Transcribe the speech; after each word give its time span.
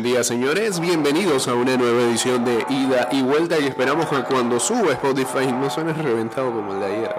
Buen 0.00 0.14
día, 0.14 0.24
señores. 0.24 0.80
Bienvenidos 0.80 1.46
a 1.46 1.52
una 1.52 1.76
nueva 1.76 2.00
edición 2.04 2.42
de 2.42 2.64
Ida 2.70 3.10
y 3.12 3.20
Vuelta. 3.20 3.58
Y 3.58 3.66
esperamos 3.66 4.08
que 4.08 4.22
cuando 4.22 4.58
suba 4.58 4.92
Spotify 4.94 5.52
no 5.52 5.68
suene 5.68 5.92
reventado 5.92 6.50
como 6.50 6.72
el 6.72 6.80
de 6.80 6.86
ayer. 6.86 7.14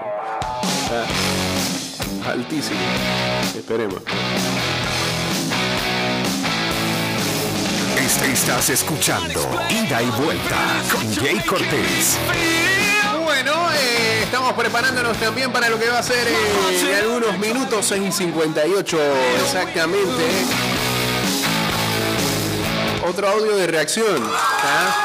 Está 0.82 2.32
altísimo. 2.32 2.80
Esperemos. 3.56 4.00
Este- 8.00 8.32
Estás 8.32 8.70
escuchando 8.72 9.48
Ida 9.70 10.02
y 10.02 10.10
Vuelta 10.20 10.82
con 10.92 11.16
Jay 11.18 11.40
Cortés. 11.46 12.18
Bueno, 13.24 13.54
eh, 13.76 14.22
estamos 14.24 14.54
preparándonos 14.54 15.16
también 15.18 15.52
para 15.52 15.70
lo 15.70 15.78
que 15.78 15.88
va 15.88 16.00
a 16.00 16.04
ser 16.04 16.28
eh, 16.28 16.90
en 16.90 16.96
algunos 16.96 17.38
minutos, 17.38 17.86
6 17.86 18.02
y 18.08 18.12
58 18.12 18.98
exactamente. 19.44 20.71
Otro 23.12 23.28
audio 23.28 23.58
de 23.58 23.68
reacción. 23.68 24.24
¿ah? 24.24 24.96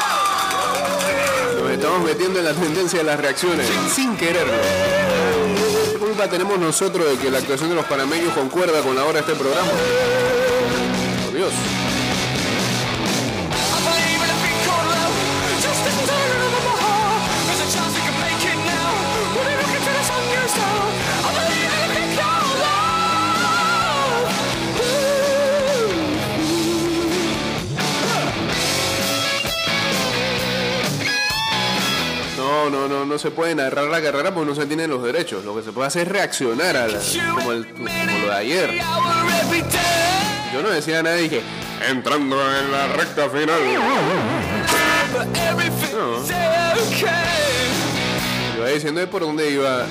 Nos 1.59 1.71
estamos 1.71 2.01
metiendo 2.05 2.39
en 2.39 2.45
la 2.45 2.53
tendencia 2.53 2.99
de 2.99 3.03
las 3.03 3.19
reacciones, 3.19 3.67
sin 3.93 4.15
quererlo. 4.15 4.53
¿Qué 5.91 5.97
culpa 5.99 6.29
tenemos 6.29 6.57
nosotros 6.57 7.05
de 7.05 7.17
que 7.17 7.29
la 7.29 7.39
actuación 7.39 7.67
de 7.67 7.75
los 7.75 7.83
panameños 7.83 8.33
concuerda 8.33 8.81
con 8.81 8.95
la 8.95 9.03
hora 9.03 9.15
de 9.15 9.19
este 9.19 9.35
programa? 9.35 9.67
Por 11.25 11.33
Dios. 11.33 11.51
No, 33.17 33.23
no, 33.23 33.23
no, 33.23 33.23
no 33.23 33.23
se 33.23 33.31
puede 33.31 33.55
narrar 33.55 33.85
la 33.85 34.01
carrera 34.01 34.31
porque 34.33 34.49
no 34.49 34.55
se 34.55 34.65
tienen 34.67 34.89
los 34.91 35.01
derechos. 35.03 35.43
Lo 35.43 35.55
que 35.55 35.63
se 35.63 35.71
puede 35.71 35.87
hacer 35.87 36.03
es 36.03 36.07
reaccionar 36.09 36.77
a 36.77 36.87
la- 36.87 36.99
como, 37.35 37.51
el- 37.51 37.65
como 37.73 37.87
lo 37.87 38.27
de 38.29 38.35
ayer. 38.35 38.73
Yo 40.53 40.61
no 40.61 40.69
decía 40.69 41.01
nada 41.03 41.17
y 41.19 41.23
dije, 41.23 41.41
entrando 41.89 42.37
en 42.57 42.71
la 42.71 42.87
recta 42.87 43.29
final. 43.29 43.59
Yo 48.55 48.57
iba 48.57 48.69
diciendo 48.69 49.09
por 49.09 49.21
dónde 49.21 49.49
iba 49.51 49.85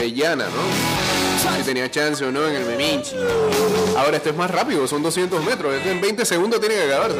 eh, 0.00 0.12
Llana, 0.12 0.44
¿no? 0.46 0.62
Si 1.58 1.62
tenía 1.64 1.90
chance 1.90 2.24
o 2.24 2.30
no 2.32 2.46
en 2.48 2.56
el 2.56 2.64
Meminchi. 2.64 3.14
Ahora 3.96 4.16
esto 4.16 4.30
es 4.30 4.36
más 4.36 4.50
rápido, 4.50 4.86
son 4.88 5.02
200 5.02 5.44
metros. 5.44 5.74
Esto 5.74 5.88
en 5.90 6.00
20 6.00 6.24
segundos 6.24 6.60
tiene 6.60 6.74
que 6.76 6.84
acabarse. 6.84 7.18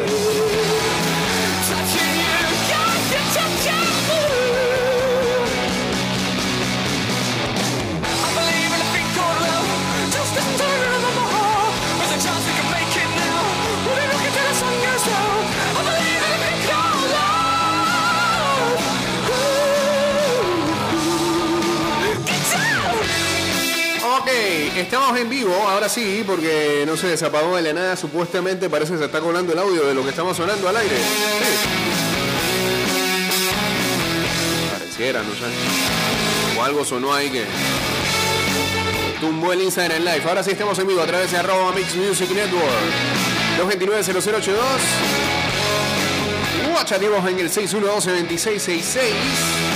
estamos 24.81 25.19
en 25.19 25.28
vivo, 25.28 25.55
ahora 25.69 25.89
sí, 25.89 26.23
porque 26.27 26.84
no 26.87 26.97
se 26.97 27.09
desapagó 27.09 27.56
de 27.56 27.62
la 27.62 27.73
nada, 27.73 27.97
supuestamente 27.97 28.70
parece 28.70 28.92
que 28.92 28.98
se 28.98 29.05
está 29.05 29.20
colando 29.20 29.53
el 29.53 29.59
audio 29.59 29.87
de 29.87 29.95
lo 29.95 30.03
que 30.03 30.11
estamos 30.11 30.37
sonando 30.37 30.69
al 30.69 30.77
aire. 30.77 30.97
Pareciera, 34.73 35.23
no 35.23 35.34
sé. 35.34 36.59
O 36.59 36.62
algo 36.62 36.84
sonó 36.84 37.12
ahí 37.12 37.31
que 37.31 37.45
tumbó 39.21 39.53
el 39.53 39.62
Instagram 39.62 39.99
en 39.99 40.05
live. 40.05 40.22
Ahora 40.28 40.43
sí 40.43 40.50
estamos 40.50 40.78
en 40.78 40.87
vivo 40.87 41.00
a 41.00 41.06
través 41.06 41.31
de 41.31 41.39
arroba 41.39 41.72
Mix 41.72 41.94
Music 41.94 42.31
Network 42.31 42.66
229-0082. 43.60 44.53
WhatsApp 46.75 47.03
en 47.03 47.39
el 47.39 47.50
612 47.50 48.10
2666 48.10 49.72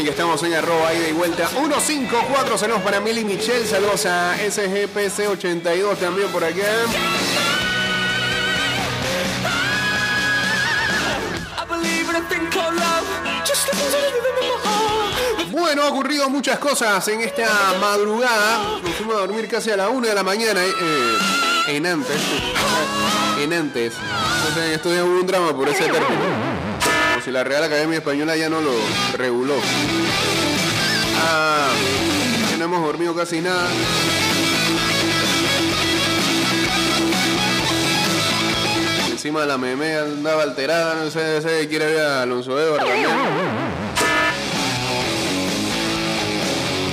recuerden 0.00 0.04
que 0.04 0.10
estamos 0.10 0.42
en 0.42 0.54
arroba 0.54 0.94
ida 0.94 1.08
y 1.08 1.12
vuelta 1.12 1.46
154. 1.48 2.58
Saludos 2.58 2.82
para 2.82 3.00
Mili 3.00 3.24
Michel. 3.24 3.66
Saludos 3.66 4.06
a 4.06 4.36
SGPC82 4.36 5.96
también 5.98 6.28
por 6.28 6.44
acá. 6.44 6.62
Bueno, 15.50 15.82
ha 15.82 15.88
ocurrido 15.88 16.28
muchas 16.28 16.58
cosas 16.58 17.06
en 17.08 17.20
esta 17.20 17.74
madrugada. 17.80 18.80
Nos 18.82 18.94
fuimos 18.94 19.16
a 19.16 19.18
dormir 19.20 19.48
casi 19.48 19.70
a 19.70 19.76
la 19.76 19.88
1 19.88 20.08
de 20.08 20.14
la 20.14 20.22
mañana 20.22 20.64
eh, 20.64 20.72
eh, 20.80 21.76
en 21.76 21.86
antes. 21.86 22.16
En 23.38 23.52
antes. 23.52 23.92
Entonces, 24.48 24.76
esto 24.76 24.92
es 24.92 25.02
un 25.02 25.26
drama 25.26 25.54
por 25.54 25.68
ese 25.68 25.84
término. 25.84 26.69
Si 27.24 27.30
la 27.30 27.44
Real 27.44 27.62
Academia 27.64 27.98
Española 27.98 28.34
ya 28.34 28.48
no 28.48 28.62
lo 28.62 28.72
reguló. 29.18 29.54
Ah, 31.22 31.68
no 32.58 32.64
hemos 32.64 32.82
dormido 32.82 33.14
casi 33.14 33.40
nada. 33.40 33.68
Encima 39.10 39.44
la 39.44 39.58
meme 39.58 39.96
andaba 39.96 40.44
alterada, 40.44 40.94
no 40.94 41.10
sé, 41.10 41.42
sé 41.42 41.68
quiere 41.68 41.86
ver 41.86 42.00
a 42.00 42.22
Alonso 42.22 42.56
también. 42.76 43.06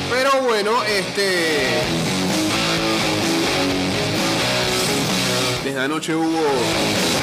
Pero 0.09 0.41
bueno, 0.41 0.83
este. 0.83 1.67
Desde 5.63 5.79
anoche 5.79 6.13
hubo 6.13 6.41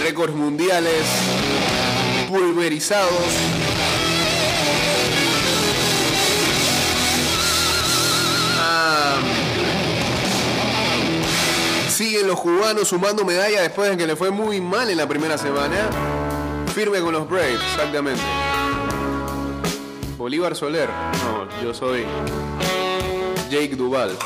récords 0.03 0.35
mundiales 0.35 1.05
pulverizados. 2.35 3.13
Ah, 8.59 9.19
siguen 11.89 12.27
los 12.27 12.41
cubanos 12.41 12.89
sumando 12.89 13.25
medallas 13.25 13.63
después 13.63 13.91
de 13.91 13.97
que 13.97 14.07
le 14.07 14.17
fue 14.17 14.31
muy 14.31 14.61
mal 14.61 14.91
en 14.91 14.97
la 14.97 15.07
primera 15.07 15.39
semana. 15.39 15.77
Firme 16.75 17.01
con 17.01 17.13
los 17.13 17.29
Braves, 17.29 17.61
exactamente. 17.73 18.23
Bolívar 20.19 20.57
Soler. 20.57 20.89
No, 20.89 21.63
yo 21.63 21.73
soy 21.73 22.05
Jake 23.49 23.77
Duval. 23.77 24.19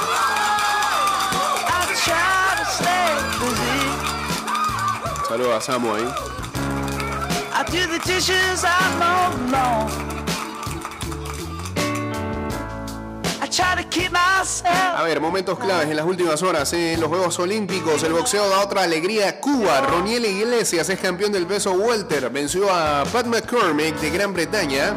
Saludos 5.29 5.55
a 5.55 5.61
Samu 5.61 5.95
ahí. 5.95 6.09
I 7.69 7.71
do 7.71 7.87
the 7.87 7.99
dishes 7.99 8.65
I'm 8.65 9.03
all 9.03 9.33
alone. 9.35 9.91
I 13.43 13.47
try 13.51 13.75
to 13.77 13.87
keep 13.91 14.11
myself. 14.11 14.97
A 14.97 15.03
ver, 15.03 15.21
momentos 15.21 15.59
claves 15.59 15.91
en 15.91 15.97
las 15.97 16.07
últimas 16.07 16.43
horas. 16.43 16.73
¿eh? 16.73 16.95
En 16.95 17.01
los 17.01 17.11
Juegos 17.11 17.39
Olímpicos, 17.39 18.03
el 18.05 18.15
boxeo 18.15 18.49
da 18.49 18.61
otra 18.61 18.85
alegría 18.85 19.29
a 19.29 19.41
Cuba. 19.41 19.83
Roniel 19.83 20.25
Iglesias 20.25 20.89
es 20.89 20.99
campeón 20.99 21.31
del 21.31 21.47
peso 21.47 21.73
welter. 21.73 22.31
Venció 22.31 22.73
a 22.73 23.05
Pat 23.05 23.27
McCormick 23.27 23.97
de 23.97 24.11
Gran 24.11 24.33
Bretaña 24.33 24.95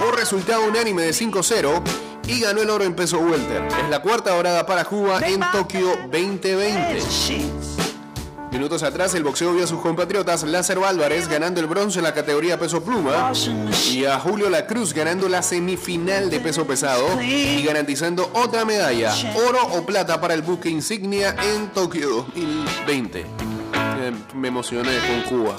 por 0.00 0.16
resultado 0.16 0.64
unánime 0.64 1.02
de 1.02 1.10
5-0 1.12 1.80
y 2.26 2.40
ganó 2.40 2.62
el 2.62 2.70
oro 2.70 2.82
en 2.82 2.96
peso 2.96 3.20
welter. 3.20 3.68
Es 3.68 3.88
la 3.88 4.02
cuarta 4.02 4.34
dorada 4.34 4.66
para 4.66 4.84
Cuba 4.84 5.20
en 5.24 5.40
Tokio 5.52 5.96
2020. 6.10 7.75
Minutos 8.56 8.82
atrás, 8.84 9.14
el 9.14 9.22
boxeo 9.22 9.52
vio 9.52 9.64
a 9.64 9.66
sus 9.66 9.82
compatriotas 9.82 10.42
Lázaro 10.42 10.86
Álvarez 10.86 11.28
ganando 11.28 11.60
el 11.60 11.66
bronce 11.66 11.98
en 11.98 12.04
la 12.04 12.14
categoría 12.14 12.58
peso 12.58 12.82
pluma 12.82 13.30
y 13.92 14.06
a 14.06 14.18
Julio 14.18 14.48
La 14.48 14.66
Cruz 14.66 14.94
ganando 14.94 15.28
la 15.28 15.42
semifinal 15.42 16.30
de 16.30 16.40
peso 16.40 16.66
pesado 16.66 17.20
y 17.20 17.62
garantizando 17.62 18.30
otra 18.32 18.64
medalla, 18.64 19.14
oro 19.46 19.58
o 19.72 19.84
plata 19.84 20.22
para 20.22 20.32
el 20.32 20.40
buque 20.40 20.70
insignia 20.70 21.36
en 21.54 21.68
Tokio 21.68 22.24
2020. 22.34 23.20
Eh, 23.20 24.12
Me 24.32 24.48
emocioné 24.48 24.92
con 25.06 25.38
Cuba. 25.38 25.56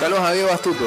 Saludos 0.00 0.22
a 0.22 0.32
Diego 0.32 0.50
Astuto. 0.50 0.84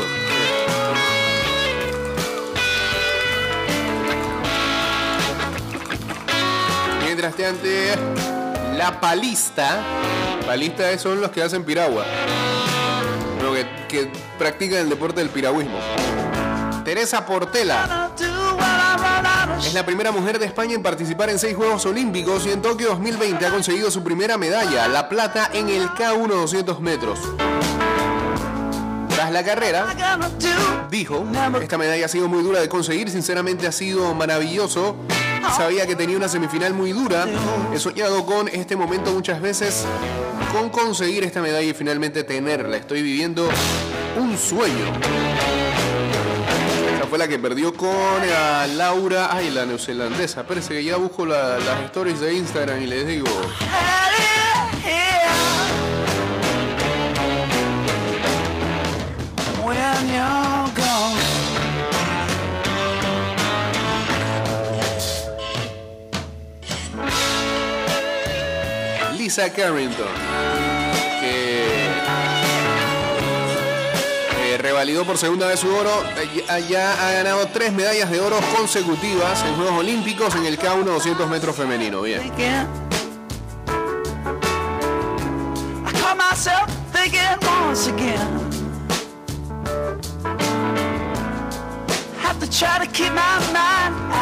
Mientras 7.05 7.35
tanto, 7.35 8.32
la 8.77 8.99
palista. 8.99 9.81
Palista 10.45 10.97
son 10.97 11.21
los 11.21 11.31
que 11.31 11.41
hacen 11.41 11.63
piragua. 11.63 12.05
Lo 13.41 13.53
que, 13.87 14.11
practican 14.37 14.79
el 14.79 14.89
deporte 14.89 15.19
del 15.19 15.29
piragüismo. 15.29 15.77
Teresa 16.83 17.25
Portela 17.25 18.11
es 19.59 19.73
la 19.73 19.85
primera 19.85 20.11
mujer 20.11 20.39
de 20.39 20.45
España 20.45 20.73
en 20.73 20.83
participar 20.83 21.29
en 21.29 21.39
seis 21.39 21.55
Juegos 21.55 21.85
Olímpicos 21.85 22.45
y 22.45 22.51
en 22.51 22.61
Tokio 22.61 22.89
2020 22.89 23.45
ha 23.45 23.51
conseguido 23.51 23.89
su 23.91 24.03
primera 24.03 24.37
medalla, 24.37 24.87
la 24.87 25.07
plata 25.07 25.49
en 25.53 25.69
el 25.69 25.87
K1 25.89 26.27
200 26.27 26.81
metros. 26.81 27.19
Tras 29.09 29.31
la 29.31 29.43
carrera, 29.43 29.95
dijo, 30.89 31.25
esta 31.61 31.77
medalla 31.77 32.05
ha 32.05 32.09
sido 32.09 32.27
muy 32.27 32.43
dura 32.43 32.59
de 32.59 32.67
conseguir, 32.67 33.09
sinceramente 33.09 33.67
ha 33.67 33.71
sido 33.71 34.13
maravilloso. 34.13 34.97
Sabía 35.55 35.85
que 35.85 35.95
tenía 35.95 36.17
una 36.17 36.27
semifinal 36.27 36.73
muy 36.73 36.91
dura. 36.93 37.25
He 37.73 37.79
soñado 37.79 38.25
con 38.25 38.47
este 38.47 38.75
momento 38.75 39.11
muchas 39.11 39.39
veces, 39.41 39.85
con 40.51 40.69
conseguir 40.69 41.23
esta 41.23 41.41
medalla 41.41 41.67
y 41.69 41.73
finalmente 41.73 42.23
tenerla. 42.23 42.77
Estoy 42.77 43.01
viviendo 43.03 43.47
un 44.17 44.37
sueño. 44.37 44.85
Esa 46.97 47.07
fue 47.07 47.17
la 47.19 47.27
que 47.27 47.37
perdió 47.37 47.73
con 47.75 47.91
Laura, 48.75 49.29
ay, 49.31 49.51
la 49.51 49.65
neozelandesa. 49.65 50.43
Parece 50.43 50.69
que 50.75 50.83
ya 50.83 50.95
busco 50.97 51.25
la- 51.25 51.59
las 51.59 51.81
stories 51.85 52.19
de 52.19 52.33
Instagram 52.33 52.81
y 52.81 52.87
les 52.87 53.05
digo. 53.07 53.27
Lisa 69.23 69.49
Carrington, 69.53 70.05
que 71.21 71.63
eh, 74.37 74.57
revalidó 74.57 75.05
por 75.05 75.17
segunda 75.17 75.47
vez 75.47 75.61
su 75.61 75.73
oro, 75.73 76.03
ya- 76.67 76.91
ha 77.07 77.11
ganado 77.13 77.47
tres 77.47 77.71
medallas 77.71 78.11
de 78.11 78.19
oro 78.19 78.37
consecutivas 78.53 79.41
en 79.45 79.55
Juegos 79.55 79.75
Olímpicos 79.79 80.35
en 80.35 80.45
el 80.45 80.59
K1 80.59 80.83
200 80.83 81.29
metros 81.29 81.55
femenino. 81.55 82.01
Bien. 82.01 82.19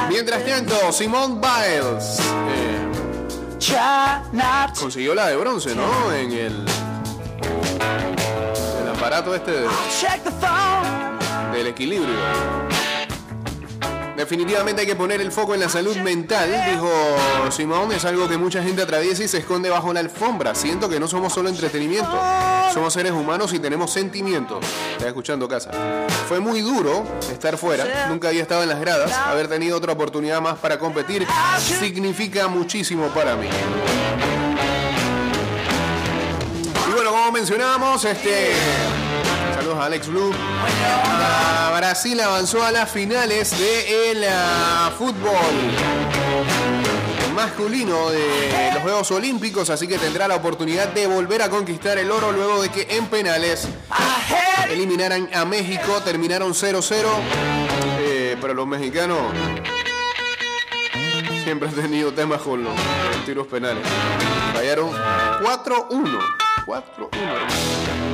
Mientras 0.10 0.46
tanto, 0.46 0.92
Simone 0.92 1.36
Biles 1.42 2.20
consiguió 4.80 5.14
la 5.16 5.28
de 5.28 5.36
bronce, 5.36 5.76
¿no? 5.76 6.12
En 6.14 6.32
el, 6.32 6.66
el 8.82 8.90
aparato 8.96 9.34
este 9.36 9.52
de- 9.52 9.68
check 10.00 10.24
the 10.24 10.32
phone. 10.32 11.52
del 11.54 11.68
equilibrio. 11.68 12.71
Definitivamente 14.22 14.82
hay 14.82 14.88
que 14.88 14.96
poner 14.96 15.20
el 15.20 15.32
foco 15.32 15.56
en 15.56 15.62
la 15.62 15.68
salud 15.68 15.98
mental, 15.98 16.48
dijo 16.72 16.88
Simón. 17.50 17.92
Es 17.92 18.06
algo 18.06 18.30
que 18.30 18.38
mucha 18.38 18.62
gente 18.62 18.84
atraviesa 18.84 19.24
y 19.24 19.28
se 19.28 19.40
esconde 19.40 19.68
bajo 19.68 19.92
la 19.94 20.00
alfombra. 20.00 20.54
Siento 20.54 20.88
que 20.88 21.00
no 21.00 21.08
somos 21.08 21.34
solo 21.34 21.50
entretenimiento, 21.50 22.22
somos 22.72 22.94
seres 22.94 23.14
humanos 23.14 23.52
y 23.52 23.58
tenemos 23.58 23.92
sentimientos. 23.92 24.64
Estás 24.92 25.08
escuchando 25.08 25.48
casa. 25.48 25.72
Fue 26.30 26.40
muy 26.40 26.62
duro 26.62 27.04
estar 27.32 27.58
fuera, 27.58 28.10
nunca 28.10 28.28
había 28.28 28.44
estado 28.44 28.62
en 28.62 28.70
las 28.70 28.80
gradas. 28.80 29.12
Haber 29.12 29.48
tenido 29.48 29.76
otra 29.76 29.94
oportunidad 29.94 30.40
más 30.40 30.60
para 30.60 30.78
competir 30.78 31.26
significa 31.58 32.48
muchísimo 32.48 33.08
para 33.08 33.36
mí. 33.36 33.48
Y 36.88 36.92
bueno, 36.94 37.10
como 37.10 37.32
mencionábamos, 37.32 38.06
este. 38.06 38.52
Alex 39.80 40.08
Blue. 40.08 40.34
Brasil 41.78 42.20
avanzó 42.20 42.64
a 42.64 42.72
las 42.72 42.92
finales 42.92 43.52
del 43.58 44.24
ah, 44.30 44.92
fútbol 44.98 45.32
masculino 47.36 48.10
de 48.12 48.72
los 48.74 48.84
Juegos 48.84 49.12
Olímpicos, 49.12 49.70
así 49.70 49.88
que 49.88 49.98
tendrá 49.98 50.28
la 50.28 50.36
oportunidad 50.36 50.90
de 50.90 51.08
volver 51.08 51.42
a 51.42 51.50
conquistar 51.50 51.98
el 51.98 52.12
oro 52.12 52.32
luego 52.32 52.62
de 52.62 52.70
que 52.70 52.88
en 52.90 53.08
penales 53.08 53.68
eliminaran 54.70 55.30
a 55.34 55.46
México, 55.46 56.02
terminaron 56.04 56.54
0-0, 56.54 57.06
eh, 58.00 58.38
pero 58.40 58.54
los 58.54 58.68
mexicanos 58.68 59.18
siempre 61.44 61.70
han 61.70 61.76
tenido 61.76 62.14
temas 62.14 62.42
con 62.42 62.64
los 62.64 62.74
tiros 63.26 63.48
penales. 63.48 63.84
Fallaron 64.54 64.92
4-1. 64.92 66.20
4-1. 66.66 68.11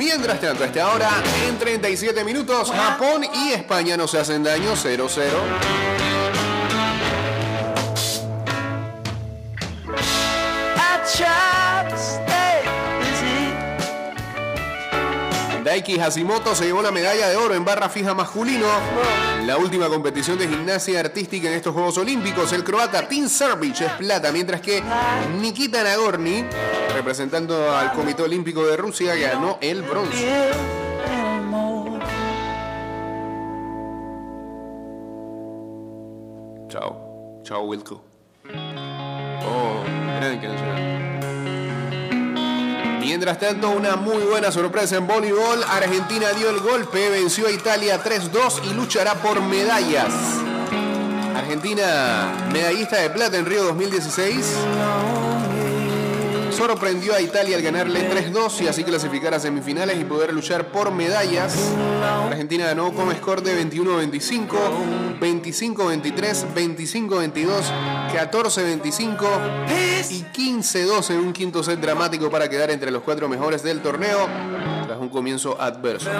Mientras 0.00 0.40
tanto, 0.40 0.64
a 0.64 0.66
esta 0.66 0.94
hora, 0.94 1.10
en 1.46 1.58
37 1.58 2.24
minutos, 2.24 2.72
Japón 2.72 3.22
y 3.22 3.52
España 3.52 3.98
no 3.98 4.08
se 4.08 4.18
hacen 4.18 4.42
daño, 4.42 4.72
0-0. 4.74 6.09
Hashimoto 15.82 16.54
se 16.54 16.66
llevó 16.66 16.82
la 16.82 16.90
medalla 16.90 17.28
de 17.28 17.36
oro 17.36 17.54
en 17.54 17.64
barra 17.64 17.88
fija 17.88 18.14
masculino 18.14 18.66
la 19.46 19.56
última 19.56 19.88
competición 19.88 20.38
de 20.38 20.46
gimnasia 20.46 21.00
artística 21.00 21.48
en 21.48 21.54
estos 21.54 21.72
Juegos 21.72 21.96
Olímpicos. 21.98 22.52
El 22.52 22.62
croata 22.62 23.08
Tim 23.08 23.28
Servic 23.28 23.80
es 23.80 23.92
plata, 23.92 24.30
mientras 24.30 24.60
que 24.60 24.82
Nikita 25.40 25.82
Nagorny, 25.82 26.44
representando 26.94 27.74
al 27.74 27.92
Comité 27.92 28.22
Olímpico 28.22 28.66
de 28.66 28.76
Rusia, 28.76 29.14
ganó 29.16 29.58
el 29.60 29.82
bronce. 29.82 30.52
Chao. 36.68 37.40
Chao, 37.42 37.62
Wilco. 37.62 38.04
Oh. 39.42 40.79
Mientras 43.10 43.40
tanto, 43.40 43.70
una 43.70 43.96
muy 43.96 44.22
buena 44.22 44.52
sorpresa 44.52 44.96
en 44.96 45.08
voleibol. 45.08 45.64
Argentina 45.64 46.28
dio 46.30 46.48
el 46.48 46.60
golpe, 46.60 47.10
venció 47.10 47.48
a 47.48 47.50
Italia 47.50 48.00
3-2 48.00 48.70
y 48.70 48.74
luchará 48.74 49.14
por 49.14 49.42
medallas. 49.42 50.14
Argentina, 51.34 52.32
medallista 52.52 52.98
de 52.98 53.10
plata 53.10 53.36
en 53.36 53.46
Río 53.46 53.64
2016. 53.64 54.54
Sorprendió 56.50 57.14
a 57.14 57.20
Italia 57.20 57.56
al 57.56 57.62
ganarle 57.62 58.10
3-2 58.10 58.62
y 58.62 58.68
así 58.68 58.84
clasificar 58.84 59.32
a 59.34 59.40
semifinales 59.40 59.98
y 60.00 60.04
poder 60.04 60.32
luchar 60.32 60.66
por 60.66 60.90
medallas. 60.90 61.56
Argentina 62.26 62.66
ganó 62.66 62.92
con 62.92 63.14
score 63.14 63.42
de 63.42 63.64
21-25, 63.64 65.20
25-23, 65.20 66.46
25-22, 66.54 67.62
14-25 68.12 69.26
y 70.10 70.22
15-2 70.22 71.10
en 71.10 71.18
un 71.18 71.32
quinto 71.32 71.62
set 71.62 71.80
dramático 71.80 72.30
para 72.30 72.48
quedar 72.48 72.70
entre 72.70 72.90
los 72.90 73.02
cuatro 73.02 73.28
mejores 73.28 73.62
del 73.62 73.80
torneo 73.80 74.28
tras 74.86 74.98
un 74.98 75.08
comienzo 75.08 75.60
adverso. 75.60 76.10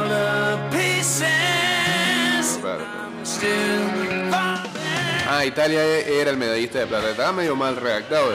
Ah, 5.32 5.44
Italia 5.44 5.84
era 5.84 6.30
el 6.30 6.36
medallista 6.36 6.80
de 6.80 6.86
plata. 6.86 7.10
Estaba 7.10 7.32
medio 7.32 7.54
mal 7.54 7.76
redactado. 7.76 8.32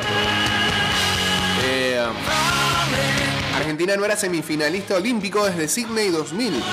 Eh, 1.68 2.06
Argentina 3.56 3.96
no 3.98 4.06
era 4.06 4.16
semifinalista 4.16 4.96
olímpico 4.96 5.46
desde 5.46 5.68
Sydney 5.68 6.10
2000. 6.10 6.64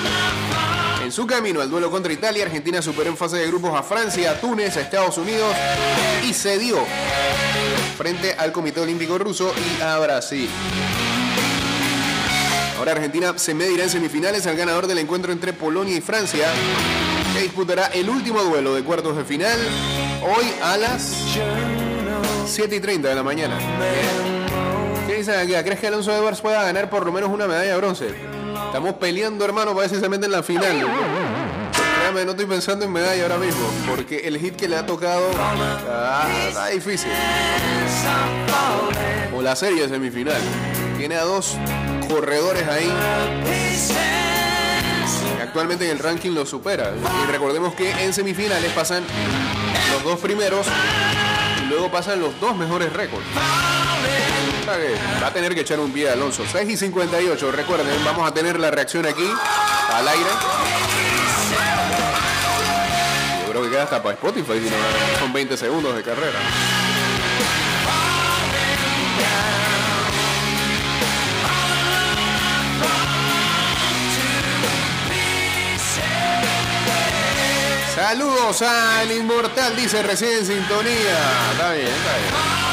En 1.03 1.11
su 1.11 1.25
camino 1.27 1.61
al 1.61 1.69
duelo 1.69 1.89
contra 1.91 2.13
Italia, 2.13 2.45
Argentina 2.45 2.81
superó 2.81 3.09
en 3.09 3.17
fase 3.17 3.37
de 3.37 3.47
grupos 3.47 3.73
a 3.77 3.83
Francia, 3.83 4.31
a 4.31 4.39
Túnez, 4.39 4.77
a 4.77 4.81
Estados 4.81 5.17
Unidos 5.17 5.53
y 6.27 6.33
cedió 6.33 6.77
frente 7.97 8.33
al 8.33 8.51
Comité 8.51 8.79
Olímpico 8.79 9.17
Ruso 9.17 9.53
y 9.57 9.81
a 9.81 9.97
Brasil. 9.99 10.49
Ahora 12.77 12.93
Argentina 12.93 13.37
se 13.37 13.53
medirá 13.53 13.83
en 13.83 13.89
semifinales 13.89 14.45
al 14.45 14.55
ganador 14.55 14.87
del 14.87 14.99
encuentro 14.99 15.31
entre 15.31 15.53
Polonia 15.53 15.97
y 15.97 16.01
Francia, 16.01 16.47
que 17.33 17.41
disputará 17.41 17.87
el 17.87 18.09
último 18.09 18.41
duelo 18.43 18.75
de 18.75 18.83
cuartos 18.83 19.17
de 19.17 19.23
final 19.23 19.59
hoy 20.21 20.45
a 20.61 20.77
las 20.77 21.15
7 22.45 22.75
y 22.75 22.79
30 22.79 23.09
de 23.09 23.15
la 23.15 23.23
mañana. 23.23 23.57
¿Crees 25.25 25.79
que 25.79 25.87
Alonso 25.87 26.13
Edwards 26.13 26.41
pueda 26.41 26.61
ganar 26.63 26.89
por 26.89 27.05
lo 27.05 27.11
menos 27.11 27.29
una 27.29 27.47
medalla 27.47 27.71
de 27.71 27.77
bronce? 27.77 28.07
Estamos 28.67 28.95
peleando, 28.95 29.45
hermano, 29.45 29.73
para 29.73 29.87
ver 29.87 29.89
si 29.89 30.01
se 30.01 30.09
mete 30.09 30.25
en 30.25 30.31
la 30.31 30.43
final. 30.43 30.85
No 32.13 32.31
estoy 32.31 32.45
pensando 32.45 32.85
en 32.85 32.91
medalla 32.91 33.23
ahora 33.23 33.37
mismo, 33.37 33.65
porque 33.89 34.19
el 34.27 34.37
hit 34.37 34.55
que 34.55 34.67
le 34.67 34.75
ha 34.75 34.85
tocado 34.85 35.29
ah, 35.39 36.27
está 36.47 36.67
difícil. 36.67 37.11
O 39.35 39.41
la 39.41 39.55
serie 39.55 39.83
de 39.83 39.89
semifinal. 39.89 40.41
Tiene 40.97 41.15
a 41.15 41.23
dos 41.23 41.57
corredores 42.07 42.67
ahí 42.67 42.91
actualmente 45.53 45.85
en 45.85 45.91
el 45.91 45.99
ranking 45.99 46.31
lo 46.31 46.47
supera. 46.47 46.91
Y 47.23 47.31
recordemos 47.31 47.75
que 47.75 47.91
en 47.91 48.11
semifinales 48.11 48.71
pasan 48.73 49.03
los 49.93 50.03
dos 50.03 50.19
primeros 50.19 50.65
y 51.63 51.69
luego 51.69 51.91
pasan 51.91 52.19
los 52.19 52.39
dos 52.39 52.57
mejores 52.57 52.91
récords. 52.91 53.25
Va 55.21 55.27
a 55.27 55.33
tener 55.33 55.53
que 55.53 55.61
echar 55.61 55.79
un 55.79 55.91
pie 55.91 56.09
Alonso. 56.09 56.43
6 56.51 56.67
y 56.67 56.77
58, 56.77 57.51
recuerden, 57.51 58.03
vamos 58.03 58.27
a 58.27 58.33
tener 58.33 58.59
la 58.59 58.71
reacción 58.71 59.05
aquí, 59.05 59.29
al 59.91 60.07
aire. 60.07 60.29
Yo 63.45 63.51
creo 63.51 63.63
que 63.63 63.69
queda 63.69 63.83
hasta 63.83 64.01
para 64.01 64.15
Spotify, 64.15 64.53
si 64.53 64.69
no, 64.69 65.19
son 65.19 65.31
20 65.31 65.57
segundos 65.57 65.95
de 65.95 66.01
carrera. 66.01 66.39
Saludos 77.95 78.61
al 78.63 79.11
inmortal, 79.11 79.75
dice 79.75 80.01
recién 80.01 80.43
sintonía. 80.43 81.51
Está 81.53 81.73
bien, 81.73 81.87
está 81.87 82.17
bien. 82.17 82.72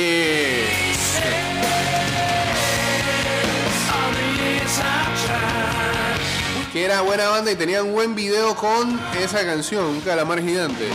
Eh, 0.00 0.64
que 6.72 6.84
era 6.84 7.00
buena 7.00 7.28
banda 7.28 7.50
y 7.50 7.56
tenían 7.56 7.86
un 7.86 7.94
buen 7.94 8.14
video 8.14 8.54
con 8.54 9.00
esa 9.20 9.44
canción, 9.44 9.84
un 9.86 10.00
calamar 10.00 10.40
gigante. 10.40 10.88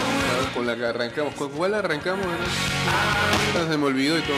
Con 0.54 0.66
la 0.66 0.78
que 0.78 0.86
arrancamos. 0.86 1.34
¿Con 1.36 1.50
cuál 1.50 1.74
arrancamos? 1.74 2.26
Ah, 2.88 3.68
se 3.70 3.78
me 3.78 3.88
olvidó 3.88 4.18
y 4.18 4.22
todo. 4.22 4.38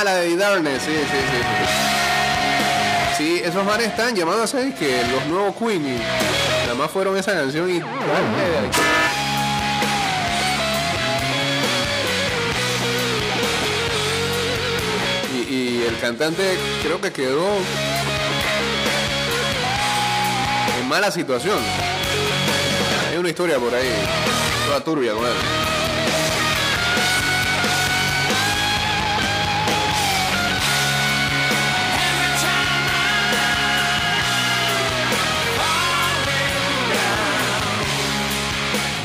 Ah, 0.00 0.04
la 0.04 0.14
de 0.14 0.34
Darkness, 0.34 0.82
sí, 0.82 0.92
sí, 0.92 1.18
sí, 3.18 3.18
sí. 3.18 3.42
Esos 3.44 3.66
manes 3.66 3.88
están 3.88 4.16
llamados 4.16 4.54
a 4.54 4.60
que 4.74 5.02
los 5.12 5.26
nuevos 5.26 5.54
Queen 5.56 5.86
y 5.86 5.98
nada 6.62 6.74
más 6.74 6.90
fueron 6.90 7.18
esa 7.18 7.34
canción 7.34 7.68
y. 7.68 7.82
Y, 15.34 15.54
y 15.54 15.84
el 15.86 15.98
cantante 15.98 16.58
creo 16.82 16.98
que 16.98 17.12
quedó 17.12 17.46
en 20.80 20.88
mala 20.88 21.10
situación. 21.10 21.58
Hay 23.10 23.18
una 23.18 23.28
historia 23.28 23.58
por 23.58 23.74
ahí, 23.74 23.92
toda 24.66 24.82
turbia 24.82 25.12
con 25.12 25.26
él. 25.26 25.79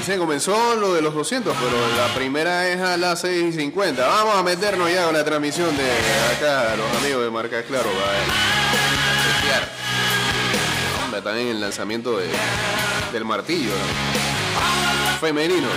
Se 0.05 0.17
comenzó 0.19 0.75
lo 0.75 0.93
de 0.93 1.01
los 1.01 1.15
200, 1.15 1.55
pero 1.57 1.97
la 1.97 2.13
primera 2.13 2.69
es 2.69 2.79
a 2.79 2.95
las 2.95 3.21
6 3.21 3.55
y 3.55 3.57
50. 3.57 4.05
Vamos 4.05 4.35
a 4.35 4.43
meternos 4.43 4.91
ya 4.91 5.05
con 5.05 5.15
la 5.15 5.25
transmisión 5.25 5.75
de 5.75 5.83
acá, 6.35 6.75
los 6.75 7.01
amigos 7.01 7.23
de 7.23 7.31
Marca 7.31 7.63
Claro. 7.63 7.89
Hombre, 11.05 11.21
también 11.23 11.47
el 11.47 11.59
lanzamiento 11.59 12.19
de, 12.19 12.27
del 13.13 13.25
martillo 13.25 13.71
¿no? 13.71 15.19
femenino. 15.19 15.69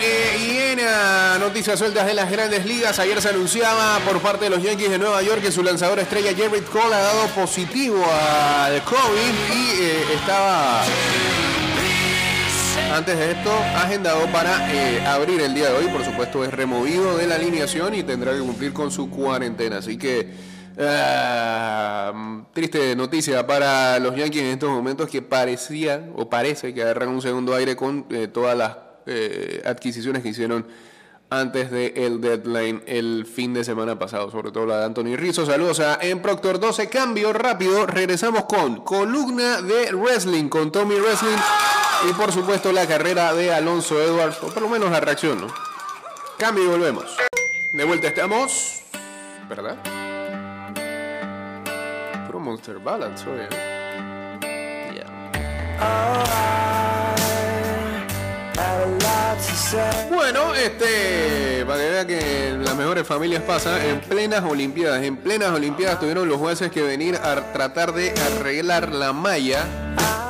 Y 0.00 0.58
en 0.58 0.78
uh, 0.80 1.38
noticias 1.38 1.78
sueltas 1.78 2.06
de 2.06 2.14
las 2.14 2.30
grandes 2.30 2.64
ligas, 2.64 2.98
ayer 2.98 3.20
se 3.20 3.28
anunciaba 3.28 3.98
por 4.00 4.20
parte 4.20 4.44
de 4.44 4.50
los 4.50 4.62
Yankees 4.62 4.90
de 4.90 4.98
Nueva 4.98 5.22
York 5.22 5.42
que 5.42 5.52
su 5.52 5.62
lanzador 5.62 5.98
estrella 5.98 6.30
Jared 6.36 6.64
Cole 6.64 6.94
ha 6.94 7.00
dado 7.00 7.26
positivo 7.28 8.04
al 8.04 8.82
COVID 8.84 9.34
y 9.54 9.82
eh, 9.82 10.04
estaba 10.14 10.82
antes 12.94 13.18
de 13.18 13.32
esto 13.32 13.52
agendado 13.76 14.26
para 14.32 14.72
eh, 14.72 15.04
abrir 15.06 15.40
el 15.40 15.54
día 15.54 15.70
de 15.70 15.78
hoy. 15.78 15.88
Por 15.88 16.04
supuesto 16.04 16.44
es 16.44 16.52
removido 16.52 17.16
de 17.16 17.26
la 17.26 17.34
alineación 17.34 17.94
y 17.94 18.02
tendrá 18.02 18.32
que 18.32 18.40
cumplir 18.40 18.72
con 18.72 18.90
su 18.90 19.10
cuarentena. 19.10 19.78
Así 19.78 19.96
que 19.96 20.58
Uh, 20.80 22.44
triste 22.52 22.94
noticia 22.94 23.44
para 23.44 23.98
los 23.98 24.14
Yankees 24.14 24.42
en 24.42 24.48
estos 24.50 24.70
momentos 24.70 25.10
que 25.10 25.22
parecía 25.22 26.08
o 26.14 26.30
parece 26.30 26.72
que 26.72 26.82
agarran 26.82 27.08
un 27.08 27.20
segundo 27.20 27.52
aire 27.52 27.74
con 27.74 28.06
eh, 28.10 28.28
todas 28.28 28.56
las 28.56 28.76
eh, 29.06 29.62
adquisiciones 29.64 30.22
que 30.22 30.30
hicieron 30.30 30.66
antes 31.30 31.70
del 31.70 31.92
el 31.96 32.20
deadline 32.20 32.82
el 32.86 33.26
fin 33.26 33.52
de 33.52 33.64
semana 33.64 33.98
pasado, 33.98 34.30
sobre 34.30 34.50
todo 34.50 34.66
la 34.66 34.78
de 34.78 34.86
Anthony 34.86 35.16
Rizzo. 35.16 35.44
Saludos 35.44 35.80
a 35.80 35.98
En 36.00 36.22
Proctor 36.22 36.58
12, 36.58 36.88
cambio 36.88 37.32
rápido, 37.32 37.86
regresamos 37.86 38.44
con 38.44 38.82
columna 38.82 39.60
de 39.60 39.92
wrestling 39.94 40.48
con 40.48 40.72
Tommy 40.72 40.96
Wrestling 40.96 41.36
y 42.08 42.12
por 42.14 42.32
supuesto 42.32 42.72
la 42.72 42.86
carrera 42.86 43.34
de 43.34 43.52
Alonso 43.52 44.00
Edwards, 44.00 44.38
o 44.42 44.48
por 44.48 44.62
lo 44.62 44.68
menos 44.68 44.90
la 44.90 45.00
reacción, 45.00 45.40
¿no? 45.40 45.48
Cambio 46.38 46.64
y 46.64 46.68
volvemos. 46.68 47.16
De 47.72 47.84
vuelta 47.84 48.08
estamos, 48.08 48.82
¿verdad? 49.48 49.76
Puro 52.26 52.40
Monster 52.40 52.78
Ballads, 52.78 53.26
oye. 53.26 53.48
Bueno, 60.08 60.54
este, 60.54 61.64
para 61.66 61.78
que 61.78 61.90
vea 61.90 62.06
que 62.06 62.56
las 62.58 62.74
mejores 62.74 63.06
familias 63.06 63.42
pasan 63.42 63.80
en 63.82 64.00
plenas 64.00 64.42
Olimpiadas. 64.44 65.02
En 65.02 65.16
plenas 65.16 65.50
Olimpiadas 65.50 66.00
tuvieron 66.00 66.26
los 66.28 66.38
jueces 66.38 66.70
que 66.70 66.82
venir 66.82 67.16
a 67.16 67.52
tratar 67.52 67.92
de 67.92 68.14
arreglar 68.32 68.92
la 68.92 69.12
malla 69.12 69.66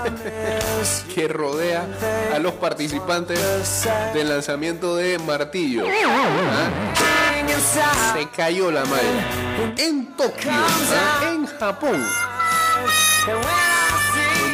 que 1.15 1.29
rodea 1.29 1.87
a 2.35 2.39
los 2.41 2.55
participantes 2.55 3.39
del 4.13 4.29
lanzamiento 4.29 4.97
de 4.97 5.19
martillo. 5.21 5.85
¿Ah? 5.87 6.95
Se 8.15 8.29
cayó 8.31 8.73
la 8.73 8.85
malla. 8.85 9.75
En 9.77 10.17
Tokio, 10.17 10.51
¿ah? 10.51 11.31
en 11.33 11.47
Japón. 11.47 12.05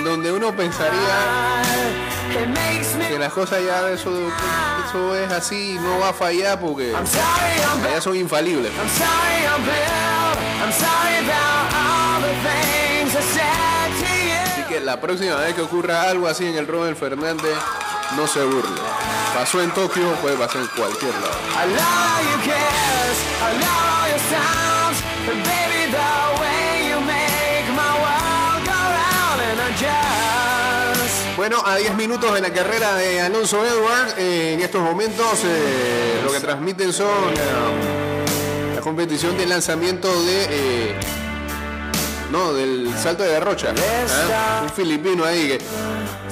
Donde 0.05 0.31
uno 0.31 0.55
pensaría 0.55 1.63
que 3.09 3.19
las 3.19 3.33
cosas 3.33 3.63
ya 3.65 3.91
eso, 3.91 4.11
eso 4.89 5.17
es 5.17 5.31
así, 5.31 5.79
no 5.81 5.99
va 6.01 6.11
a 6.11 6.13
fallar 6.13 6.59
porque 6.61 6.95
allá 6.95 8.01
son 8.01 8.17
infalibles. 8.17 8.73
Así 14.43 14.63
que 14.69 14.81
la 14.81 15.01
próxima 15.01 15.37
vez 15.37 15.55
que 15.55 15.61
ocurra 15.63 16.03
algo 16.11 16.27
así 16.27 16.47
en 16.47 16.57
el 16.57 16.67
Robert 16.67 16.99
Fernández, 16.99 17.57
no 18.17 18.27
se 18.27 18.43
burle. 18.45 18.81
Pasó 19.35 19.61
en 19.61 19.71
Tokio, 19.73 20.13
puede 20.23 20.37
pasar 20.37 20.63
en 20.63 20.69
cualquier 20.69 21.13
lado. 21.15 21.35
Bueno, 31.47 31.63
a 31.63 31.77
10 31.77 31.97
minutos 31.97 32.33
de 32.33 32.41
la 32.41 32.51
carrera 32.51 32.95
de 32.95 33.21
Alonso 33.21 33.63
Edward, 33.67 34.19
eh, 34.19 34.55
en 34.55 34.63
estos 34.63 34.81
momentos 34.81 35.41
eh, 35.45 36.23
lo 36.25 36.33
que 36.33 36.41
transmiten 36.41 36.91
son 36.91 37.35
eh, 37.35 38.73
la 38.77 38.81
competición 38.81 39.37
de 39.37 39.45
lanzamiento 39.45 40.09
de 40.25 40.47
eh, 40.49 40.95
no 42.33 42.55
del 42.55 42.91
salto 42.97 43.25
de 43.25 43.33
derrocha. 43.33 43.75
¿ah? 43.77 44.61
Un 44.63 44.71
filipino 44.71 45.23
ahí 45.27 45.49
que 45.49 45.59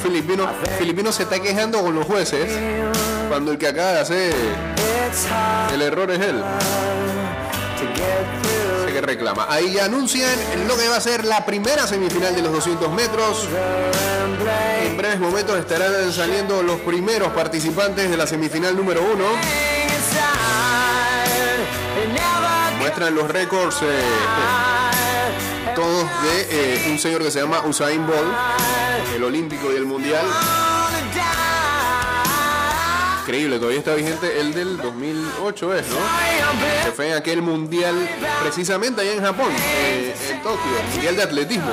filipino 0.02 0.48
filipino 0.78 1.12
se 1.12 1.24
está 1.24 1.38
quejando 1.40 1.82
con 1.82 1.94
los 1.94 2.06
jueces 2.06 2.50
cuando 3.28 3.52
el 3.52 3.58
que 3.58 3.68
acaba 3.68 3.92
de 3.92 3.98
hacer 3.98 4.34
el 5.74 5.82
error 5.82 6.10
es 6.10 6.20
él. 6.20 6.42
Que 8.90 9.00
reclama. 9.02 9.46
Ahí 9.50 9.74
ya 9.74 9.84
anuncian 9.84 10.38
lo 10.66 10.74
que 10.74 10.88
va 10.88 10.96
a 10.96 11.00
ser 11.02 11.26
la 11.26 11.44
primera 11.44 11.86
semifinal 11.86 12.34
de 12.34 12.40
los 12.40 12.52
200 12.52 12.90
metros. 12.92 13.46
En 14.22 14.96
breves 14.96 15.18
momentos 15.18 15.58
estarán 15.58 16.12
saliendo 16.12 16.62
los 16.62 16.78
primeros 16.80 17.32
participantes 17.32 18.08
de 18.08 18.16
la 18.16 18.24
semifinal 18.24 18.76
número 18.76 19.02
uno. 19.02 19.24
Muestran 22.78 23.16
los 23.16 23.28
récords 23.28 23.78
eh, 23.82 25.74
todos 25.74 26.04
de 26.22 26.46
eh, 26.50 26.90
un 26.92 27.00
señor 27.00 27.22
que 27.24 27.32
se 27.32 27.40
llama 27.40 27.62
Usain 27.66 28.06
Bolt, 28.06 28.34
el 29.16 29.24
olímpico 29.24 29.72
y 29.72 29.76
el 29.76 29.86
mundial. 29.86 30.24
Increíble, 33.22 33.58
todavía 33.58 33.78
está 33.80 33.94
vigente 33.94 34.40
el 34.40 34.54
del 34.54 34.76
2008, 34.76 35.74
¿es, 35.74 35.86
no? 35.88 35.96
Que 36.84 36.92
fue 36.92 37.08
en 37.08 37.14
aquel 37.14 37.42
mundial, 37.42 38.08
precisamente 38.40 39.00
allá 39.00 39.14
en 39.14 39.22
Japón, 39.22 39.52
eh, 39.52 40.14
en 40.30 40.42
Tokio, 40.42 40.78
el 40.80 40.92
mundial 40.92 41.16
de 41.16 41.22
atletismo. 41.22 41.72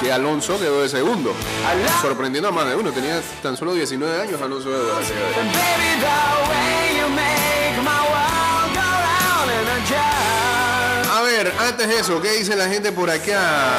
Que 0.00 0.12
Alonso 0.12 0.58
quedó 0.58 0.82
de 0.82 0.88
segundo, 0.88 1.34
sorprendiendo 2.02 2.48
a 2.48 2.52
más 2.52 2.68
de 2.68 2.76
uno. 2.76 2.92
Tenía 2.92 3.20
tan 3.42 3.56
solo 3.56 3.74
19 3.74 4.20
años 4.20 4.40
Alonso 4.40 4.70
de 4.70 4.78
A 11.12 11.22
ver, 11.22 11.52
antes 11.58 11.88
de 11.88 11.98
eso, 11.98 12.20
¿qué 12.20 12.32
dice 12.32 12.54
la 12.56 12.68
gente 12.68 12.92
por 12.92 13.10
acá? 13.10 13.78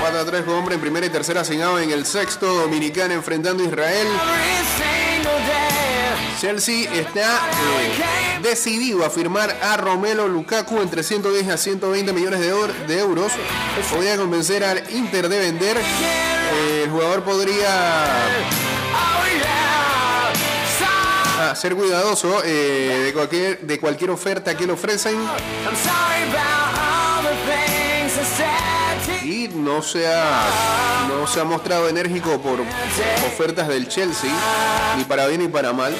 4 0.00 0.20
a 0.20 0.24
3 0.24 0.44
con 0.44 0.54
hombre 0.54 0.74
en 0.74 0.80
primera 0.80 1.06
y 1.06 1.10
tercera 1.10 1.42
asignado 1.42 1.78
en 1.78 1.90
el 1.90 2.04
sexto 2.06 2.46
dominicano 2.46 3.14
enfrentando 3.14 3.62
a 3.62 3.66
Israel. 3.66 4.06
Chelsea 6.40 6.84
está 6.92 7.40
eh, 7.48 8.40
decidido 8.42 9.04
a 9.04 9.10
firmar 9.10 9.50
a 9.62 9.76
Romelo 9.76 10.28
Lukaku 10.28 10.80
entre 10.80 11.02
110 11.02 11.48
a 11.48 11.56
120 11.56 12.12
millones 12.12 12.40
de, 12.40 12.52
de 12.86 13.00
euros. 13.00 13.32
Podría 13.90 14.16
convencer 14.16 14.62
al 14.64 14.82
Inter 14.90 15.28
de 15.28 15.38
vender. 15.38 15.76
Eh, 15.78 16.82
el 16.84 16.90
jugador 16.90 17.24
podría 17.24 17.66
ah, 21.40 21.54
ser 21.56 21.74
cuidadoso 21.74 22.42
eh, 22.44 23.02
de, 23.06 23.12
cualquier, 23.12 23.60
de 23.60 23.80
cualquier 23.80 24.10
oferta 24.10 24.56
que 24.56 24.66
le 24.66 24.72
ofrecen 24.72 25.16
no 29.26 29.82
se 29.82 30.06
ha, 30.06 31.06
no 31.08 31.26
se 31.26 31.40
ha 31.40 31.44
mostrado 31.44 31.88
enérgico 31.88 32.40
por 32.40 32.60
ofertas 33.26 33.66
del 33.66 33.88
Chelsea, 33.88 34.30
ni 34.96 35.04
para 35.04 35.26
bien 35.26 35.42
ni 35.42 35.48
para 35.48 35.72
mal. 35.72 35.92